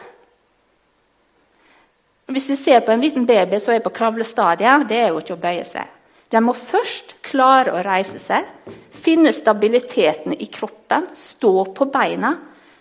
Hvis 2.30 2.48
vi 2.52 2.56
ser 2.56 2.80
på 2.80 2.92
en 2.92 3.02
liten 3.02 3.26
baby 3.26 3.58
som 3.60 3.74
er 3.74 3.82
på 3.84 3.92
kravlestadiet, 3.92 4.86
det 4.88 5.00
er 5.02 5.10
jo 5.12 5.20
ikke 5.20 5.36
å 5.36 5.42
bøye 5.42 5.64
seg. 5.68 5.90
Den 6.34 6.48
må 6.48 6.54
først 6.58 7.14
klare 7.22 7.70
å 7.70 7.82
reise 7.86 8.18
seg, 8.18 8.48
finne 8.90 9.30
stabiliteten 9.30 10.34
i 10.34 10.48
kroppen, 10.50 11.12
stå 11.14 11.52
på 11.76 11.86
beina, 11.94 12.32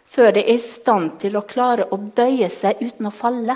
før 0.09 0.31
de 0.33 0.41
er 0.41 0.57
i 0.57 0.61
stand 0.61 1.19
til 1.21 1.37
å 1.37 1.45
klare 1.45 1.85
å 1.93 1.99
bøye 2.01 2.49
seg 2.49 2.81
uten 2.81 3.09
å 3.09 3.13
falle. 3.13 3.55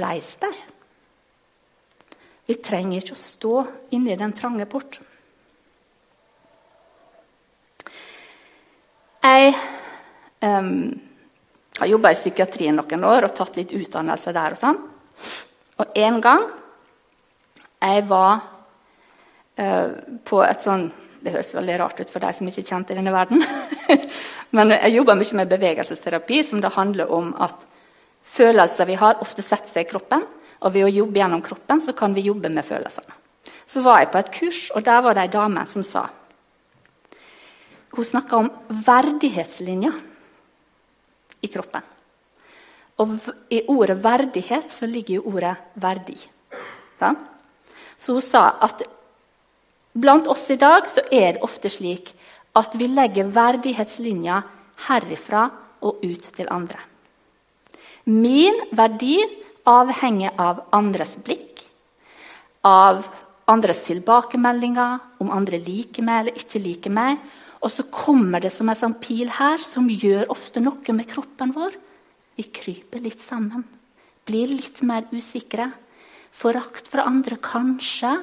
Reis 0.00 0.34
deg. 0.42 0.58
Vi 2.50 2.58
trenger 2.58 2.98
ikke 2.98 3.14
å 3.14 3.22
stå 3.22 3.54
inne 3.94 4.14
i 4.14 4.18
den 4.18 4.34
trange 4.34 4.66
port. 4.66 4.98
Jeg 9.22 9.54
um, 10.42 10.72
har 11.78 11.90
jobba 11.92 12.10
i 12.10 12.18
psykiatrien 12.18 12.74
noen 12.74 13.06
år 13.06 13.28
og 13.28 13.36
tatt 13.38 13.60
litt 13.60 13.76
utdannelse 13.78 14.34
der. 14.34 14.56
Og 14.56 14.58
sånn. 14.58 14.80
Og 15.82 15.98
en 15.98 16.20
gang 16.22 16.44
jeg 17.82 18.04
var 18.06 18.42
uh, 19.58 19.88
på 20.22 20.42
et 20.46 20.62
sånn 20.62 20.86
Det 21.22 21.32
høres 21.34 21.54
veldig 21.54 21.78
rart 21.80 22.00
ut 22.02 22.10
for 22.10 22.22
de 22.22 22.30
som 22.34 22.48
ikke 22.50 22.62
er 22.62 22.68
kjent 22.68 22.88
i 22.90 22.96
denne 22.98 23.12
verden. 23.14 23.42
Men 24.56 24.74
jeg 24.74 24.96
jobber 24.96 25.14
mye 25.14 25.36
med 25.38 25.52
bevegelsesterapi, 25.52 26.40
som 26.42 26.58
det 26.60 26.72
handler 26.74 27.12
om 27.14 27.28
at 27.38 27.62
følelser 28.26 28.88
vi 28.88 28.96
har, 28.98 29.20
ofte 29.22 29.44
setter 29.44 29.70
seg 29.70 29.86
i 29.86 29.90
kroppen. 29.92 30.24
Og 30.66 30.74
ved 30.74 30.88
å 30.88 30.90
jobbe 30.90 31.20
gjennom 31.22 31.44
kroppen 31.46 31.78
så 31.82 31.94
kan 31.94 32.10
vi 32.14 32.26
jobbe 32.26 32.50
med 32.50 32.66
følelsene. 32.66 33.14
Så 33.70 33.84
var 33.86 34.02
jeg 34.02 34.10
på 34.10 34.18
et 34.18 34.32
kurs, 34.34 34.64
og 34.74 34.82
der 34.82 34.98
var 35.06 35.14
det 35.14 35.28
ei 35.28 35.32
dame 35.32 35.62
som 35.66 35.86
sa 35.86 36.08
Hun 37.94 38.08
snakka 38.08 38.42
om 38.42 38.50
verdighetslinja 38.82 39.92
i 41.42 41.48
kroppen. 41.54 41.86
Og 43.02 43.14
i 43.50 43.62
ordet 43.72 43.98
verdighet 44.04 44.70
så 44.72 44.86
ligger 44.86 45.18
jo 45.18 45.34
ordet 45.34 45.56
verdi. 45.80 46.16
Ja? 47.00 47.14
Så 47.98 48.16
hun 48.16 48.24
sa 48.24 48.44
at 48.62 48.84
blant 49.92 50.28
oss 50.30 50.48
i 50.50 50.58
dag 50.60 50.86
så 50.90 51.04
er 51.10 51.36
det 51.36 51.44
ofte 51.44 51.70
slik 51.72 52.14
at 52.58 52.74
vi 52.78 52.88
legger 52.90 53.30
verdighetslinja 53.32 54.42
herifra 54.88 55.48
og 55.82 56.02
ut 56.04 56.26
til 56.36 56.50
andre. 56.52 56.78
Min 58.04 58.58
verdi 58.74 59.18
avhenger 59.68 60.34
av 60.40 60.64
andres 60.74 61.16
blikk, 61.22 61.62
av 62.66 63.06
andres 63.50 63.84
tilbakemeldinger, 63.86 64.98
om 65.22 65.30
andre 65.34 65.60
liker 65.62 66.04
meg 66.06 66.22
eller 66.22 66.42
ikke 66.42 66.62
liker 66.62 66.94
meg, 66.94 67.22
og 67.62 67.70
så 67.70 67.86
kommer 67.94 68.42
det 68.42 68.50
som 68.54 68.70
en 68.70 68.78
sånn 68.78 68.98
pil 69.02 69.30
her, 69.38 69.62
som 69.62 69.86
gjør 69.86 70.30
ofte 70.34 70.62
noe 70.62 70.96
med 70.96 71.06
kroppen 71.10 71.54
vår. 71.54 71.76
Vi 72.36 72.48
kryper 72.48 73.02
litt 73.04 73.20
sammen. 73.20 73.64
Blir 74.24 74.52
litt 74.52 74.82
mer 74.86 75.08
usikre. 75.12 75.70
Forakt 76.32 76.88
fra 76.88 77.04
andre, 77.08 77.36
kanskje. 77.42 78.16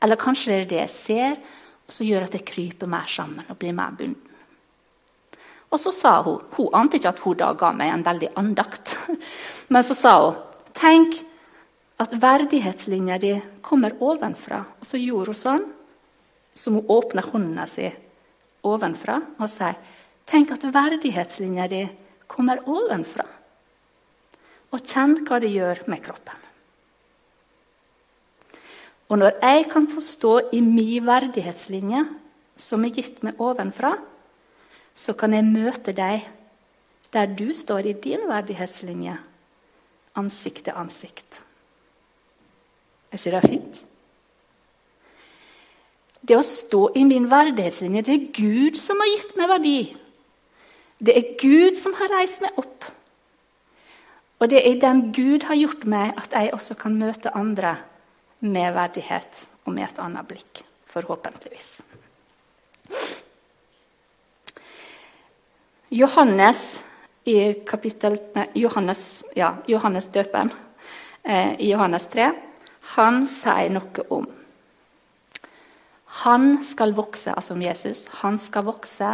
Eller 0.00 0.20
kanskje 0.20 0.52
det 0.52 0.60
er 0.60 0.68
det 0.70 0.82
jeg 0.84 0.92
ser, 0.94 1.40
så 1.90 2.06
gjør 2.06 2.28
at 2.28 2.36
jeg 2.38 2.46
kryper 2.48 2.88
mer 2.88 3.08
sammen 3.10 3.44
og 3.50 3.58
blir 3.60 3.74
mer 3.76 3.92
bunden. 3.96 4.26
Og 5.70 5.78
så 5.78 5.92
sa 5.94 6.16
hun 6.22 6.40
Hun 6.56 6.74
ante 6.74 6.98
ikke 6.98 7.12
at 7.12 7.18
hun 7.22 7.36
da 7.36 7.52
ga 7.54 7.72
meg 7.72 7.92
en 7.92 8.04
veldig 8.04 8.30
andakt. 8.36 8.96
Men 9.72 9.84
så 9.84 9.94
sa 9.94 10.14
hun 10.24 10.38
Tenk 10.74 11.18
at 12.00 12.14
verdighetslinja 12.16 13.18
di 13.18 13.34
kommer 13.60 13.92
ovenfra. 14.00 14.64
Og 14.80 14.86
så 14.86 14.96
gjorde 14.96 15.34
hun 15.34 15.36
sånn, 15.36 15.66
som 16.54 16.78
hun 16.78 16.88
åpna 16.88 17.22
hånda 17.26 17.66
si 17.68 17.90
ovenfra 18.64 19.18
og 19.38 19.50
sier 19.50 19.76
Tenk 20.30 20.52
at 20.54 20.64
verdighetslinja 20.64 21.66
di 21.68 21.84
kommer 22.30 22.62
ovenfra. 22.70 23.26
Og 24.70 24.84
kjenn 24.86 25.18
hva 25.26 25.40
det 25.42 25.50
gjør 25.52 25.82
med 25.90 26.02
kroppen. 26.04 26.46
Og 29.10 29.18
når 29.18 29.40
jeg 29.42 29.66
kan 29.72 29.88
forstå 29.90 30.34
i 30.54 30.60
min 30.62 31.06
verdighetslinje, 31.06 32.04
som 32.54 32.84
er 32.84 32.94
gitt 32.94 33.24
meg 33.26 33.40
ovenfra, 33.42 33.96
så 34.94 35.16
kan 35.18 35.34
jeg 35.34 35.48
møte 35.48 35.94
deg 35.96 36.28
der 37.10 37.30
du 37.34 37.48
står 37.56 37.88
i 37.90 37.98
din 37.98 38.28
verdighetslinje, 38.30 39.16
ansikt 40.20 40.68
til 40.68 40.78
ansikt. 40.78 41.40
Er 43.10 43.18
ikke 43.18 43.34
det 43.34 43.48
fint? 43.48 43.80
Det 46.22 46.36
å 46.36 46.46
stå 46.46 46.84
i 46.94 47.02
min 47.08 47.26
verdighetslinje, 47.30 48.04
det 48.06 48.14
er 48.14 48.30
Gud 48.36 48.78
som 48.78 49.00
har 49.02 49.10
gitt 49.10 49.34
meg 49.40 49.50
verdi. 49.50 49.78
Det 51.00 51.16
er 51.16 51.34
Gud 51.40 51.80
som 51.80 51.96
har 51.98 52.12
reist 52.12 52.44
meg 52.44 52.58
opp. 52.60 52.86
Og 54.40 54.48
det 54.48 54.60
er 54.64 54.80
den 54.80 55.10
Gud 55.12 55.44
har 55.44 55.58
gjort 55.58 55.84
meg, 55.84 56.14
at 56.16 56.32
jeg 56.32 56.54
også 56.56 56.74
kan 56.80 56.96
møte 56.96 57.32
andre 57.36 57.76
med 58.40 58.72
verdighet 58.72 59.46
og 59.66 59.74
med 59.76 59.84
et 59.84 60.00
annet 60.00 60.28
blikk. 60.28 60.62
Forhåpentligvis. 60.90 61.80
Johannes 65.90 66.80
i 67.28 67.52
kapittel, 67.66 68.16
Johannes, 68.54 69.24
ja, 69.36 69.52
Johannes 69.68 70.08
døpen 70.10 70.50
eh, 71.24 71.54
i 71.60 71.70
Johannes 71.70 72.06
3, 72.10 72.30
han 72.96 73.26
sier 73.28 73.70
noe 73.74 74.06
om 74.10 74.28
han 76.20 76.56
skal 76.66 76.90
vokse, 76.96 77.30
altså 77.32 77.54
om 77.54 77.62
Jesus. 77.62 78.04
Han 78.20 78.38
skal 78.38 78.66
vokse, 78.66 79.12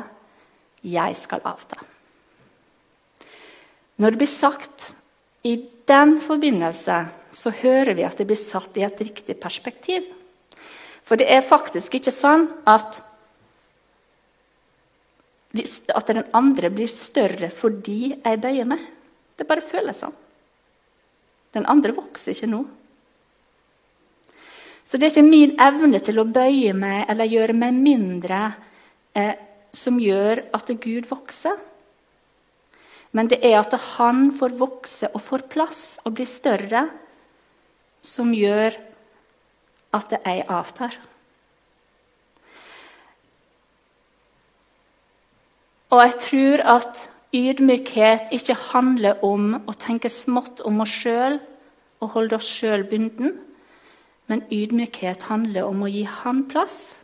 jeg 0.83 1.17
skal 1.17 1.45
avta. 1.45 1.77
Når 4.01 4.11
det 4.11 4.21
blir 4.23 4.31
sagt 4.31 4.95
i 5.47 5.55
den 5.87 6.17
forbindelse, 6.25 6.99
så 7.31 7.53
hører 7.63 7.95
vi 7.95 8.05
at 8.07 8.19
det 8.19 8.27
blir 8.27 8.39
satt 8.41 8.77
i 8.79 8.85
et 8.87 9.01
riktig 9.03 9.37
perspektiv. 9.39 10.07
For 11.07 11.19
det 11.21 11.29
er 11.31 11.47
faktisk 11.47 11.95
ikke 11.99 12.15
sånn 12.15 12.49
at, 12.67 12.99
at 15.95 16.11
den 16.11 16.25
andre 16.35 16.73
blir 16.75 16.91
større 16.91 17.51
fordi 17.55 18.01
jeg 18.17 18.43
bøyer 18.43 18.67
meg. 18.67 18.83
Det 19.37 19.47
bare 19.47 19.63
føles 19.63 20.03
sånn. 20.03 20.17
Den 21.55 21.69
andre 21.71 21.95
vokser 21.97 22.35
ikke 22.35 22.51
nå. 22.51 22.65
Så 24.87 24.99
det 24.99 25.09
er 25.09 25.15
ikke 25.15 25.29
min 25.29 25.55
evne 25.63 26.01
til 26.03 26.21
å 26.23 26.27
bøye 26.29 26.75
meg 26.77 27.07
eller 27.11 27.31
gjøre 27.31 27.57
meg 27.59 27.79
mindre 27.79 28.43
eh, 29.19 29.35
som 29.75 29.99
gjør 30.01 30.45
at 30.57 30.71
Gud 30.83 31.09
vokser. 31.11 31.57
Men 33.17 33.31
det 33.33 33.41
er 33.49 33.57
at 33.63 33.73
han 33.97 34.29
får 34.37 34.59
vokse 34.61 35.09
og 35.15 35.25
får 35.25 35.47
plass 35.53 35.83
og 36.05 36.19
blir 36.19 36.29
større, 36.29 36.85
som 38.05 38.35
gjør 38.37 38.77
at 39.97 40.13
jeg 40.19 40.45
avtar. 40.53 40.99
Og 45.95 46.03
jeg 46.03 46.15
tror 46.27 46.63
at 46.77 47.07
ydmykhet 47.37 48.33
ikke 48.35 48.57
handler 48.73 49.23
om 49.25 49.55
å 49.65 49.75
tenke 49.79 50.11
smått 50.13 50.61
om 50.67 50.83
oss 50.85 50.93
sjøl 51.03 51.39
og 52.03 52.13
holde 52.17 52.37
oss 52.37 52.49
sjøl 52.51 52.85
bunden, 52.91 53.37
men 54.27 54.43
ydmykhet 54.53 55.29
handler 55.31 55.69
om 55.69 55.85
å 55.87 55.91
gi 55.91 56.03
Han 56.23 56.45
plass, 56.51 56.97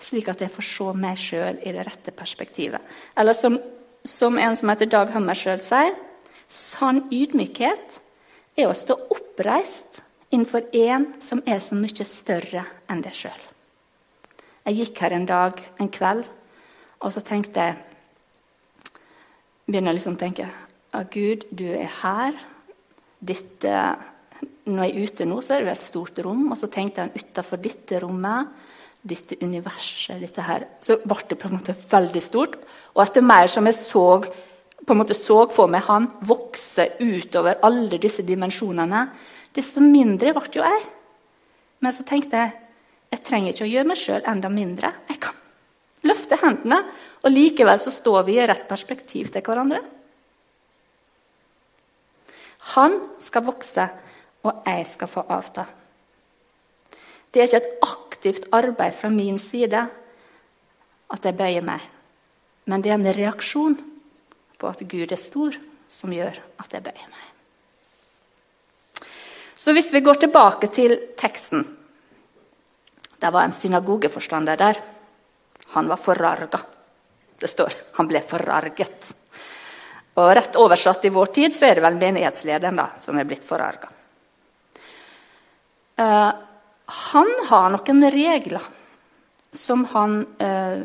slik 0.00 0.30
at 0.32 0.40
jeg 0.40 0.52
får 0.52 0.66
se 0.68 0.88
meg 0.98 1.20
sjøl 1.20 1.60
i 1.62 1.72
det 1.76 1.84
rette 1.86 2.14
perspektivet. 2.16 2.80
Eller 3.16 3.36
som, 3.36 3.58
som 4.04 4.38
en 4.38 4.56
som 4.56 4.68
heter 4.68 4.90
Dag 4.92 5.12
Hammarskjöld 5.14 5.64
sier, 5.64 5.94
sann 6.48 7.06
ydmykhet 7.12 8.00
er 8.60 8.68
å 8.68 8.76
stå 8.76 8.96
oppreist 9.10 10.02
innenfor 10.28 10.68
en 10.76 11.08
som 11.24 11.40
er 11.48 11.62
så 11.64 11.76
mye 11.78 12.06
større 12.06 12.66
enn 12.90 13.02
deg 13.04 13.16
sjøl. 13.16 13.42
Jeg 14.64 14.78
gikk 14.80 15.02
her 15.04 15.16
en 15.16 15.26
dag, 15.28 15.60
en 15.80 15.90
kveld, 15.92 16.24
og 17.00 17.12
så 17.12 17.24
tenkte 17.24 17.68
jeg 17.68 17.82
Begynner 19.64 19.94
liksom 19.96 20.18
å 20.18 20.20
tenke 20.20 20.44
at 20.92 21.08
Gud, 21.08 21.46
du 21.48 21.70
er 21.72 21.88
her. 22.02 22.34
Dette, 23.24 23.76
når 24.68 24.82
jeg 24.84 24.92
er 24.92 25.06
ute 25.08 25.26
nå, 25.30 25.38
så 25.40 25.54
er 25.56 25.64
det 25.64 25.72
et 25.72 25.86
stort 25.86 26.20
rom. 26.20 26.42
Og 26.52 26.58
så 26.60 26.68
tenkte 26.68 27.06
jeg 27.06 27.22
utafor 27.24 27.62
dette 27.64 28.02
rommet, 28.02 28.50
dette 29.04 29.36
universet, 29.44 30.16
dette 30.20 30.42
her 30.46 30.64
Så 30.80 30.96
ble 31.04 31.20
det 31.28 31.36
på 31.38 31.48
en 31.48 31.58
måte 31.58 31.76
veldig 31.76 32.22
stort. 32.24 32.56
Og 32.96 33.04
etter 33.04 33.24
mer 33.24 33.50
som 33.52 33.66
jeg 33.68 33.76
så 33.76 34.06
på 34.84 34.92
en 34.92 35.00
måte 35.00 35.16
så 35.16 35.44
for 35.52 35.70
meg 35.70 35.86
han 35.86 36.10
vokse 36.24 36.90
utover 37.00 37.62
alle 37.64 37.98
disse 38.00 38.24
dimensjonene, 38.26 39.06
desto 39.54 39.80
mindre 39.80 40.34
ble 40.36 40.50
jo 40.52 40.64
jeg. 40.64 40.82
Men 41.80 41.94
så 41.94 42.04
tenkte 42.08 42.40
jeg 42.40 42.60
jeg 43.14 43.22
trenger 43.22 43.52
ikke 43.52 43.66
å 43.68 43.70
gjøre 43.70 43.88
meg 43.92 44.00
sjøl 44.00 44.24
enda 44.26 44.50
mindre. 44.50 44.90
Jeg 45.06 45.20
kan 45.22 45.36
løfte 46.08 46.38
hendene, 46.40 46.80
og 47.22 47.30
likevel 47.30 47.78
så 47.80 47.92
står 47.94 48.24
vi 48.26 48.40
i 48.40 48.46
rett 48.48 48.66
perspektiv 48.66 49.30
til 49.30 49.44
hverandre. 49.46 49.78
Han 52.74 52.96
skal 53.22 53.44
vokse, 53.46 53.86
og 54.44 54.66
jeg 54.66 54.86
skal 54.90 55.10
få 55.12 55.24
avta. 55.30 55.66
Det 57.34 57.42
er 57.42 57.48
ikke 57.48 57.62
et 57.64 57.82
aktivt 57.82 58.44
arbeid 58.54 58.94
fra 58.94 59.10
min 59.10 59.40
side 59.42 59.80
at 61.14 61.26
jeg 61.26 61.36
bøyer 61.36 61.66
meg, 61.66 61.82
men 62.70 62.82
det 62.82 62.92
er 62.92 63.00
en 63.00 63.14
reaksjon 63.16 63.74
på 64.58 64.70
at 64.70 64.84
Gud 64.86 65.10
er 65.10 65.20
stor, 65.20 65.58
som 65.90 66.14
gjør 66.14 66.38
at 66.62 66.76
jeg 66.76 66.84
bøyer 66.86 67.08
meg. 67.10 67.24
Så 69.58 69.74
hvis 69.74 69.90
vi 69.90 70.04
går 70.04 70.22
tilbake 70.22 70.68
til 70.74 70.94
teksten 71.16 71.64
Det 73.18 73.30
var 73.32 73.46
en 73.46 73.52
synagogeforstander 73.56 74.56
der. 74.60 74.78
Han 75.72 75.88
var 75.88 75.96
forarga. 75.96 76.58
Det 77.40 77.48
står 77.48 77.72
han 77.96 78.08
ble 78.10 78.20
forarget. 78.20 79.14
Og 80.20 80.28
Rett 80.36 80.58
oversatt 80.60 81.06
i 81.08 81.12
vår 81.14 81.32
tid 81.32 81.54
så 81.56 81.70
er 81.70 81.78
det 81.78 81.84
vel 81.86 81.96
menighetslederen 81.96 82.76
da, 82.76 82.90
som 83.00 83.16
er 83.16 83.24
blitt 83.24 83.46
forarga. 83.48 83.88
Uh, 85.96 86.30
han 86.86 87.30
har 87.48 87.70
noen 87.72 88.10
regler 88.12 88.64
som 89.54 89.84
han 89.94 90.20
eh, 90.42 90.82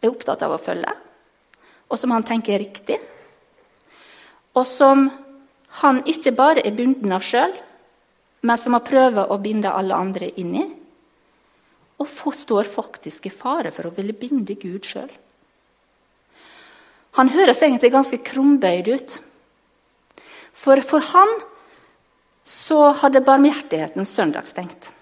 er 0.00 0.08
opptatt 0.08 0.42
av 0.46 0.54
å 0.54 0.62
følge, 0.62 0.92
og 1.90 2.00
som 2.00 2.14
han 2.14 2.24
tenker 2.26 2.56
er 2.56 2.64
riktig. 2.64 2.98
Og 4.56 4.64
som 4.66 5.08
han 5.82 6.00
ikke 6.08 6.32
bare 6.36 6.64
er 6.64 6.76
bunden 6.76 7.12
av 7.12 7.24
sjøl, 7.26 7.52
men 8.46 8.60
som 8.60 8.76
han 8.76 8.86
prøver 8.86 9.28
å 9.32 9.40
binde 9.42 9.72
alle 9.72 9.98
andre 9.98 10.30
inn 10.40 10.54
i. 10.56 10.64
Og 12.00 12.08
står 12.36 12.68
faktisk 12.68 13.26
i 13.26 13.32
fare 13.32 13.72
for 13.74 13.88
å 13.88 13.94
ville 13.96 14.16
binde 14.16 14.56
Gud 14.60 14.86
sjøl. 14.86 15.10
Han 17.16 17.32
høres 17.32 17.62
egentlig 17.64 17.92
ganske 17.94 18.20
krumbøyd 18.24 18.90
ut. 18.92 19.16
For 20.56 20.80
for 20.84 21.04
han 21.12 21.32
så 22.46 22.92
hadde 23.00 23.24
barmhjertigheten 23.24 24.06
søndagsstengt. 24.06 24.92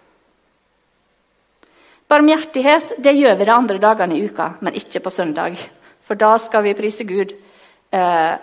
Barmhjertighet 2.15 2.93
det 3.03 3.17
gjør 3.17 3.41
vi 3.41 3.47
de 3.49 3.51
andre 3.51 3.81
dagene 3.83 4.15
i 4.15 4.27
uka, 4.29 4.53
men 4.63 4.77
ikke 4.79 5.03
på 5.03 5.11
søndag. 5.11 5.59
For 6.05 6.15
da 6.15 6.37
skal 6.39 6.63
vi 6.63 6.77
prise 6.79 7.07
Gud. 7.09 7.33
Eh, 7.91 8.35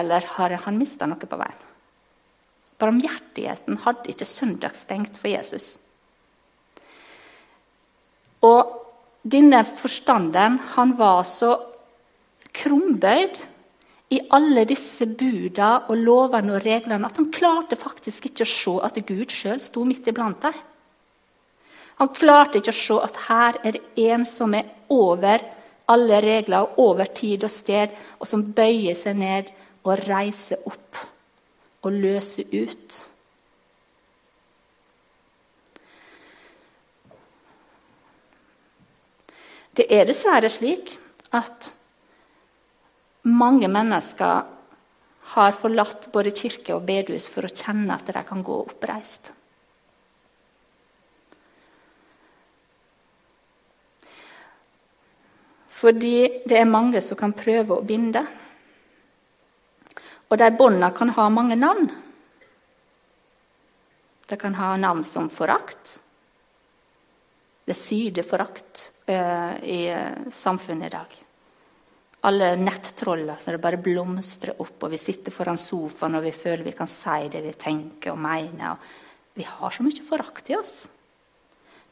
eller 0.00 0.28
har 0.36 0.54
han 0.64 0.78
mista 0.80 1.04
noe 1.04 1.28
på 1.28 1.36
veien? 1.36 1.60
Barmhjertigheten 2.80 3.82
hadde 3.84 4.10
ikke 4.10 4.28
søndag 4.28 4.78
stengt 4.78 5.20
for 5.20 5.28
Jesus. 5.28 5.74
Og 8.48 8.72
denne 9.22 9.60
forstanden, 9.64 10.58
han 10.74 10.96
var 10.96 11.22
så 11.28 11.54
krumbøyd 12.54 13.40
i 14.14 14.20
alle 14.32 14.64
disse 14.68 15.06
buda 15.10 15.84
og 15.88 16.00
lovene 16.00 16.56
og 16.56 16.64
reglene 16.64 17.08
at 17.08 17.20
han 17.20 17.32
klarte 17.34 17.76
faktisk 17.76 18.30
ikke 18.30 18.46
å 18.46 18.54
se 18.56 18.78
at 18.88 19.00
Gud 19.04 19.32
sjøl 19.32 19.60
sto 19.64 19.84
midt 19.84 20.08
iblant 20.08 20.40
dem. 20.44 20.64
Han 22.00 22.10
klarte 22.14 22.58
ikke 22.58 22.74
å 22.74 22.78
se 22.78 22.96
at 23.06 23.20
her 23.28 23.58
er 23.62 23.76
det 23.76 24.08
en 24.10 24.26
som 24.26 24.54
er 24.56 24.70
over 24.92 25.42
alle 25.90 26.20
regler 26.24 26.64
og 26.64 26.78
over 26.80 27.10
tid 27.12 27.44
og 27.44 27.52
sted, 27.52 27.92
og 28.18 28.28
som 28.28 28.44
bøyer 28.56 28.96
seg 28.98 29.18
ned 29.20 29.50
og 29.84 30.00
reiser 30.08 30.62
opp 30.66 31.02
og 31.84 31.92
løser 31.92 32.48
ut. 32.50 32.96
Det 39.74 39.86
er 39.90 40.06
dessverre 40.06 40.48
slik 40.52 40.94
at 41.34 41.72
mange 43.26 43.68
mennesker 43.68 44.44
har 45.34 45.56
forlatt 45.58 46.10
både 46.14 46.34
kirke 46.36 46.76
og 46.76 46.84
bedehus 46.86 47.26
for 47.32 47.46
å 47.46 47.52
kjenne 47.52 47.96
at 47.96 48.06
de 48.06 48.22
kan 48.28 48.44
gå 48.44 48.60
oppreist. 48.68 49.32
Fordi 55.84 56.44
det 56.48 56.56
er 56.56 56.70
mange 56.70 57.02
som 57.04 57.18
kan 57.20 57.34
prøve 57.36 57.76
å 57.76 57.84
binde. 57.84 58.22
Og 60.32 60.40
de 60.40 60.48
båndene 60.56 60.88
kan 60.96 61.12
ha 61.12 61.28
mange 61.28 61.58
navn. 61.60 61.90
De 64.24 64.40
kan 64.40 64.56
ha 64.56 64.72
navn 64.80 65.04
som 65.04 65.28
forakt. 65.28 65.98
Det 67.68 67.76
syder 67.76 68.24
forakt 68.24 68.88
uh, 69.08 69.60
i 69.60 69.84
uh, 69.92 70.32
samfunnet 70.32 70.88
i 70.88 70.96
dag 70.96 71.20
alle 72.24 72.56
nettroller 72.56 73.36
som 73.38 73.52
det 73.52 73.58
bare 73.58 73.76
blomstrer 73.76 74.56
opp, 74.62 74.78
og 74.86 74.92
vi 74.94 74.98
sitter 74.98 75.32
foran 75.32 75.58
sofaen 75.60 76.16
og 76.16 76.24
vi 76.24 76.32
føler 76.32 76.64
vi 76.64 76.72
kan 76.72 76.88
si 76.88 77.28
det 77.28 77.42
vi 77.44 77.52
tenker 77.52 78.14
og 78.14 78.22
mener. 78.24 78.78
Vi 79.36 79.44
har 79.44 79.74
så 79.74 79.84
mye 79.84 80.04
forakt 80.06 80.48
i 80.48 80.56
oss. 80.56 80.86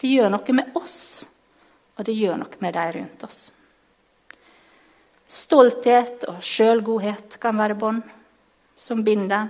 Det 0.01 0.09
gjør 0.09 0.33
noe 0.33 0.55
med 0.57 0.79
oss, 0.79 0.97
og 1.99 2.09
det 2.09 2.17
gjør 2.17 2.41
noe 2.41 2.65
med 2.65 2.73
de 2.79 2.87
rundt 2.97 3.27
oss. 3.29 3.43
Stolthet 5.33 6.27
og 6.29 6.43
sjølgodhet 6.45 7.39
kan 7.41 7.57
være 7.57 7.77
bånd 7.79 8.03
som 8.77 9.01
binder. 9.07 9.49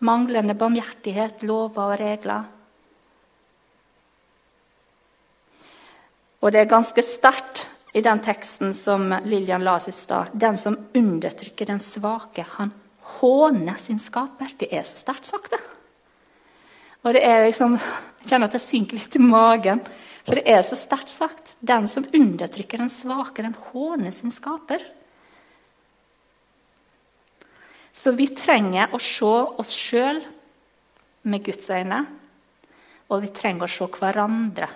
Manglende 0.00 0.56
barmhjertighet, 0.56 1.42
lover 1.44 1.90
og 1.90 1.98
regler. 2.00 2.46
Og 6.40 6.52
det 6.52 6.62
er 6.62 6.70
ganske 6.70 7.04
sterkt 7.04 7.66
i 7.92 8.00
den 8.00 8.22
teksten 8.24 8.72
som 8.76 9.10
Lillian 9.26 9.64
la 9.66 9.76
i 9.76 9.92
stad. 9.92 10.32
Den 10.32 10.56
som 10.56 10.78
undertrykker 10.96 11.68
den 11.68 11.82
svake, 11.84 12.46
han 12.56 12.72
håner 13.20 13.76
sin 13.76 13.98
skaper. 14.00 14.54
Det 14.56 14.70
er 14.72 14.86
så 14.88 15.02
sterkt 15.02 15.28
sagt, 15.28 15.50
det. 15.52 15.60
Og 17.04 17.14
det 17.16 17.24
er 17.24 17.46
liksom, 17.46 17.76
Jeg 18.20 18.28
kjenner 18.28 18.48
at 18.48 18.56
det 18.56 18.60
synker 18.60 18.98
litt 18.98 19.16
i 19.16 19.22
magen. 19.24 19.80
For 20.26 20.36
det 20.36 20.44
er 20.52 20.62
så 20.66 20.76
sterkt 20.78 21.12
sagt. 21.12 21.54
Den 21.60 21.88
som 21.88 22.06
undertrykker 22.06 22.82
den 22.82 22.92
svake, 22.92 23.42
den 23.42 23.56
håner 23.70 24.12
sin 24.14 24.32
skaper. 24.34 24.82
Så 27.92 28.12
vi 28.16 28.28
trenger 28.36 28.92
å 28.94 29.00
se 29.02 29.30
oss 29.60 29.72
sjøl 29.74 30.20
med 31.28 31.44
Guds 31.44 31.70
øyne. 31.72 32.04
Og 33.10 33.24
vi 33.24 33.32
trenger 33.34 33.66
å 33.66 33.72
se 33.72 33.88
hverandre 33.96 34.68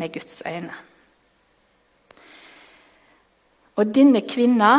med 0.00 0.14
Guds 0.14 0.40
øyne. 0.46 0.76
Og 3.76 3.92
denne 3.94 4.22
kvinna, 4.28 4.72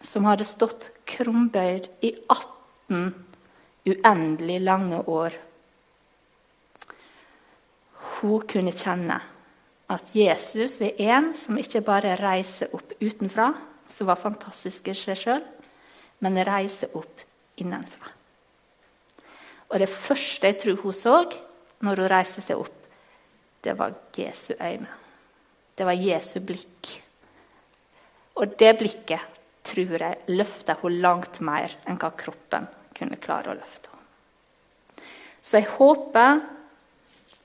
som 0.00 0.26
hadde 0.28 0.46
stått 0.48 0.90
krumbøyd 1.08 1.88
i 2.04 2.12
18 2.30 3.08
uendelig 3.86 4.60
lange 4.62 5.00
år 5.10 5.34
Hun 8.20 8.44
kunne 8.48 8.72
kjenne 8.72 9.18
at 9.92 10.10
Jesus 10.16 10.80
er 10.82 10.98
en 11.14 11.30
som 11.38 11.58
ikke 11.60 11.84
bare 11.86 12.16
reiser 12.18 12.72
opp 12.74 12.96
utenfra, 13.00 13.52
som 13.86 14.08
var 14.08 14.18
fantastisk 14.18 14.88
i 14.90 14.96
seg 14.96 15.18
sjøl, 15.20 15.44
men 16.24 16.40
reiser 16.46 16.94
opp 16.96 17.22
innenfra. 17.60 18.10
Og 19.70 19.82
det 19.82 19.90
første 19.90 20.50
jeg 20.50 20.60
tror 20.62 20.80
hun 20.82 20.96
så 20.96 21.16
når 21.84 22.02
hun 22.02 22.10
reiste 22.10 22.42
seg 22.44 22.58
opp, 22.60 22.72
det 23.62 23.74
var 23.78 23.94
Jesu 24.16 24.54
øyne. 24.54 24.90
Det 25.76 25.84
var 25.84 25.98
Jesu 25.98 26.38
blikk. 26.40 26.92
Og 28.36 28.54
det 28.58 28.72
blikket 28.78 29.34
tror 29.66 29.96
jeg 29.98 30.36
løfta 30.38 30.76
hun 30.80 31.00
langt 31.02 31.40
mer 31.44 31.72
enn 31.84 31.98
hva 32.00 32.12
kroppen 32.16 32.68
kunne 32.96 33.18
klare 33.20 33.52
å 33.52 33.58
løfte. 33.58 33.90
Så 35.42 35.60
jeg 35.60 35.70
håper 35.76 36.40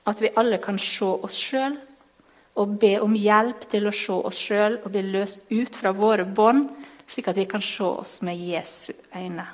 at 0.04 0.20
vi 0.22 0.32
alle 0.36 0.58
kan 0.62 0.78
se 0.78 1.06
oss 1.06 1.38
sjøl 1.38 1.76
og 2.60 2.76
be 2.80 2.96
om 3.00 3.14
hjelp 3.16 3.64
til 3.70 3.86
å 3.88 3.94
se 3.94 4.12
oss 4.12 4.38
sjøl 4.48 4.80
og 4.82 4.90
bli 4.92 5.04
løst 5.08 5.46
ut 5.50 5.76
fra 5.78 5.92
våre 5.96 6.26
bånd, 6.26 6.68
slik 7.06 7.30
at 7.30 7.38
vi 7.38 7.46
kan 7.48 7.62
se 7.64 7.86
oss 7.86 8.20
med 8.26 8.40
Jesu 8.40 8.92
øyne 9.14 9.46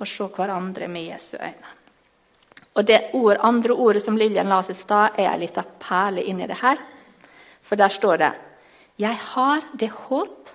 og 0.00 0.08
se 0.08 0.24
hverandre 0.32 0.88
med 0.88 1.10
Jesu 1.10 1.36
øyne. 1.36 1.76
Og 2.74 2.86
Det 2.86 3.10
ord, 3.12 3.36
andre 3.42 3.74
ordet 3.74 4.04
som 4.04 4.16
Lillian 4.16 4.48
la 4.48 4.62
seg 4.62 4.76
i 4.76 4.78
stad, 4.78 5.18
er 5.18 5.32
ei 5.32 5.40
lita 5.42 5.64
perle 5.64 6.22
inni 6.22 6.46
det 6.46 6.60
her. 6.62 6.78
For 7.62 7.76
der 7.76 7.88
står 7.88 8.16
det 8.16 8.32
Jeg 8.98 9.16
har 9.16 9.60
det 9.74 9.90
håp 9.90 10.50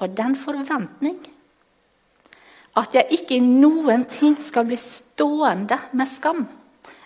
og 0.00 0.16
den 0.16 0.36
forventning 0.36 1.18
at 2.76 2.94
jeg 2.94 3.06
ikke 3.10 3.36
i 3.36 3.42
noen 3.44 4.04
ting 4.08 4.36
skal 4.42 4.66
bli 4.68 4.76
stående 4.78 5.78
med 5.92 6.08
skam. 6.08 6.44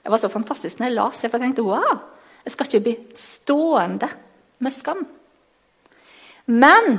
Det 0.05 0.13
var 0.13 0.21
så 0.21 0.29
fantastisk 0.29 0.79
når 0.79 0.91
jeg 0.91 0.97
la 0.99 1.09
det, 1.09 1.31
for 1.33 1.39
jeg 1.39 1.47
tenkte 1.47 1.65
wow, 1.65 2.01
jeg 2.45 2.53
skal 2.53 2.69
ikke 2.69 2.85
bli 2.85 2.95
stående 3.17 4.09
med 4.61 4.75
skam. 4.75 5.01
Men 6.53 6.99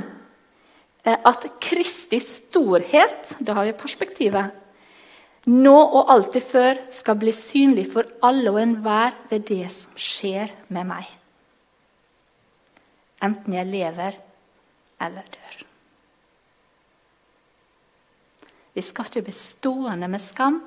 eh, 1.06 1.14
at 1.14 1.46
Kristi 1.62 2.18
storhet, 2.22 3.36
da 3.38 3.54
har 3.54 3.68
vi 3.68 3.76
perspektivet, 3.78 4.50
nå 5.46 5.76
og 5.78 6.10
alltid 6.10 6.42
før 6.42 6.82
skal 6.90 7.18
bli 7.20 7.30
synlig 7.30 7.86
for 7.92 8.10
alle 8.26 8.50
og 8.50 8.58
enhver 8.64 9.14
ved 9.30 9.46
det 9.52 9.68
som 9.70 9.94
skjer 9.94 10.50
med 10.74 10.90
meg. 10.90 11.06
Enten 13.22 13.54
jeg 13.54 13.70
lever 13.70 14.18
eller 15.06 15.30
dør. 15.30 15.62
Vi 18.74 18.82
skal 18.84 19.06
ikke 19.08 19.28
bli 19.28 19.36
stående 19.38 20.10
med 20.10 20.20
skam, 20.20 20.58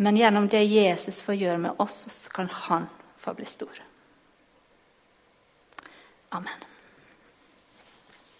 men 0.00 0.16
gjennom 0.16 0.48
det 0.48 0.62
Jesus 0.64 1.20
får 1.20 1.34
gjøre 1.34 1.58
med 1.58 1.80
oss, 1.84 2.06
så 2.08 2.30
kan 2.32 2.48
han 2.48 2.86
få 3.20 3.34
bli 3.36 3.44
stor. 3.44 3.82
Amen. 6.28 6.69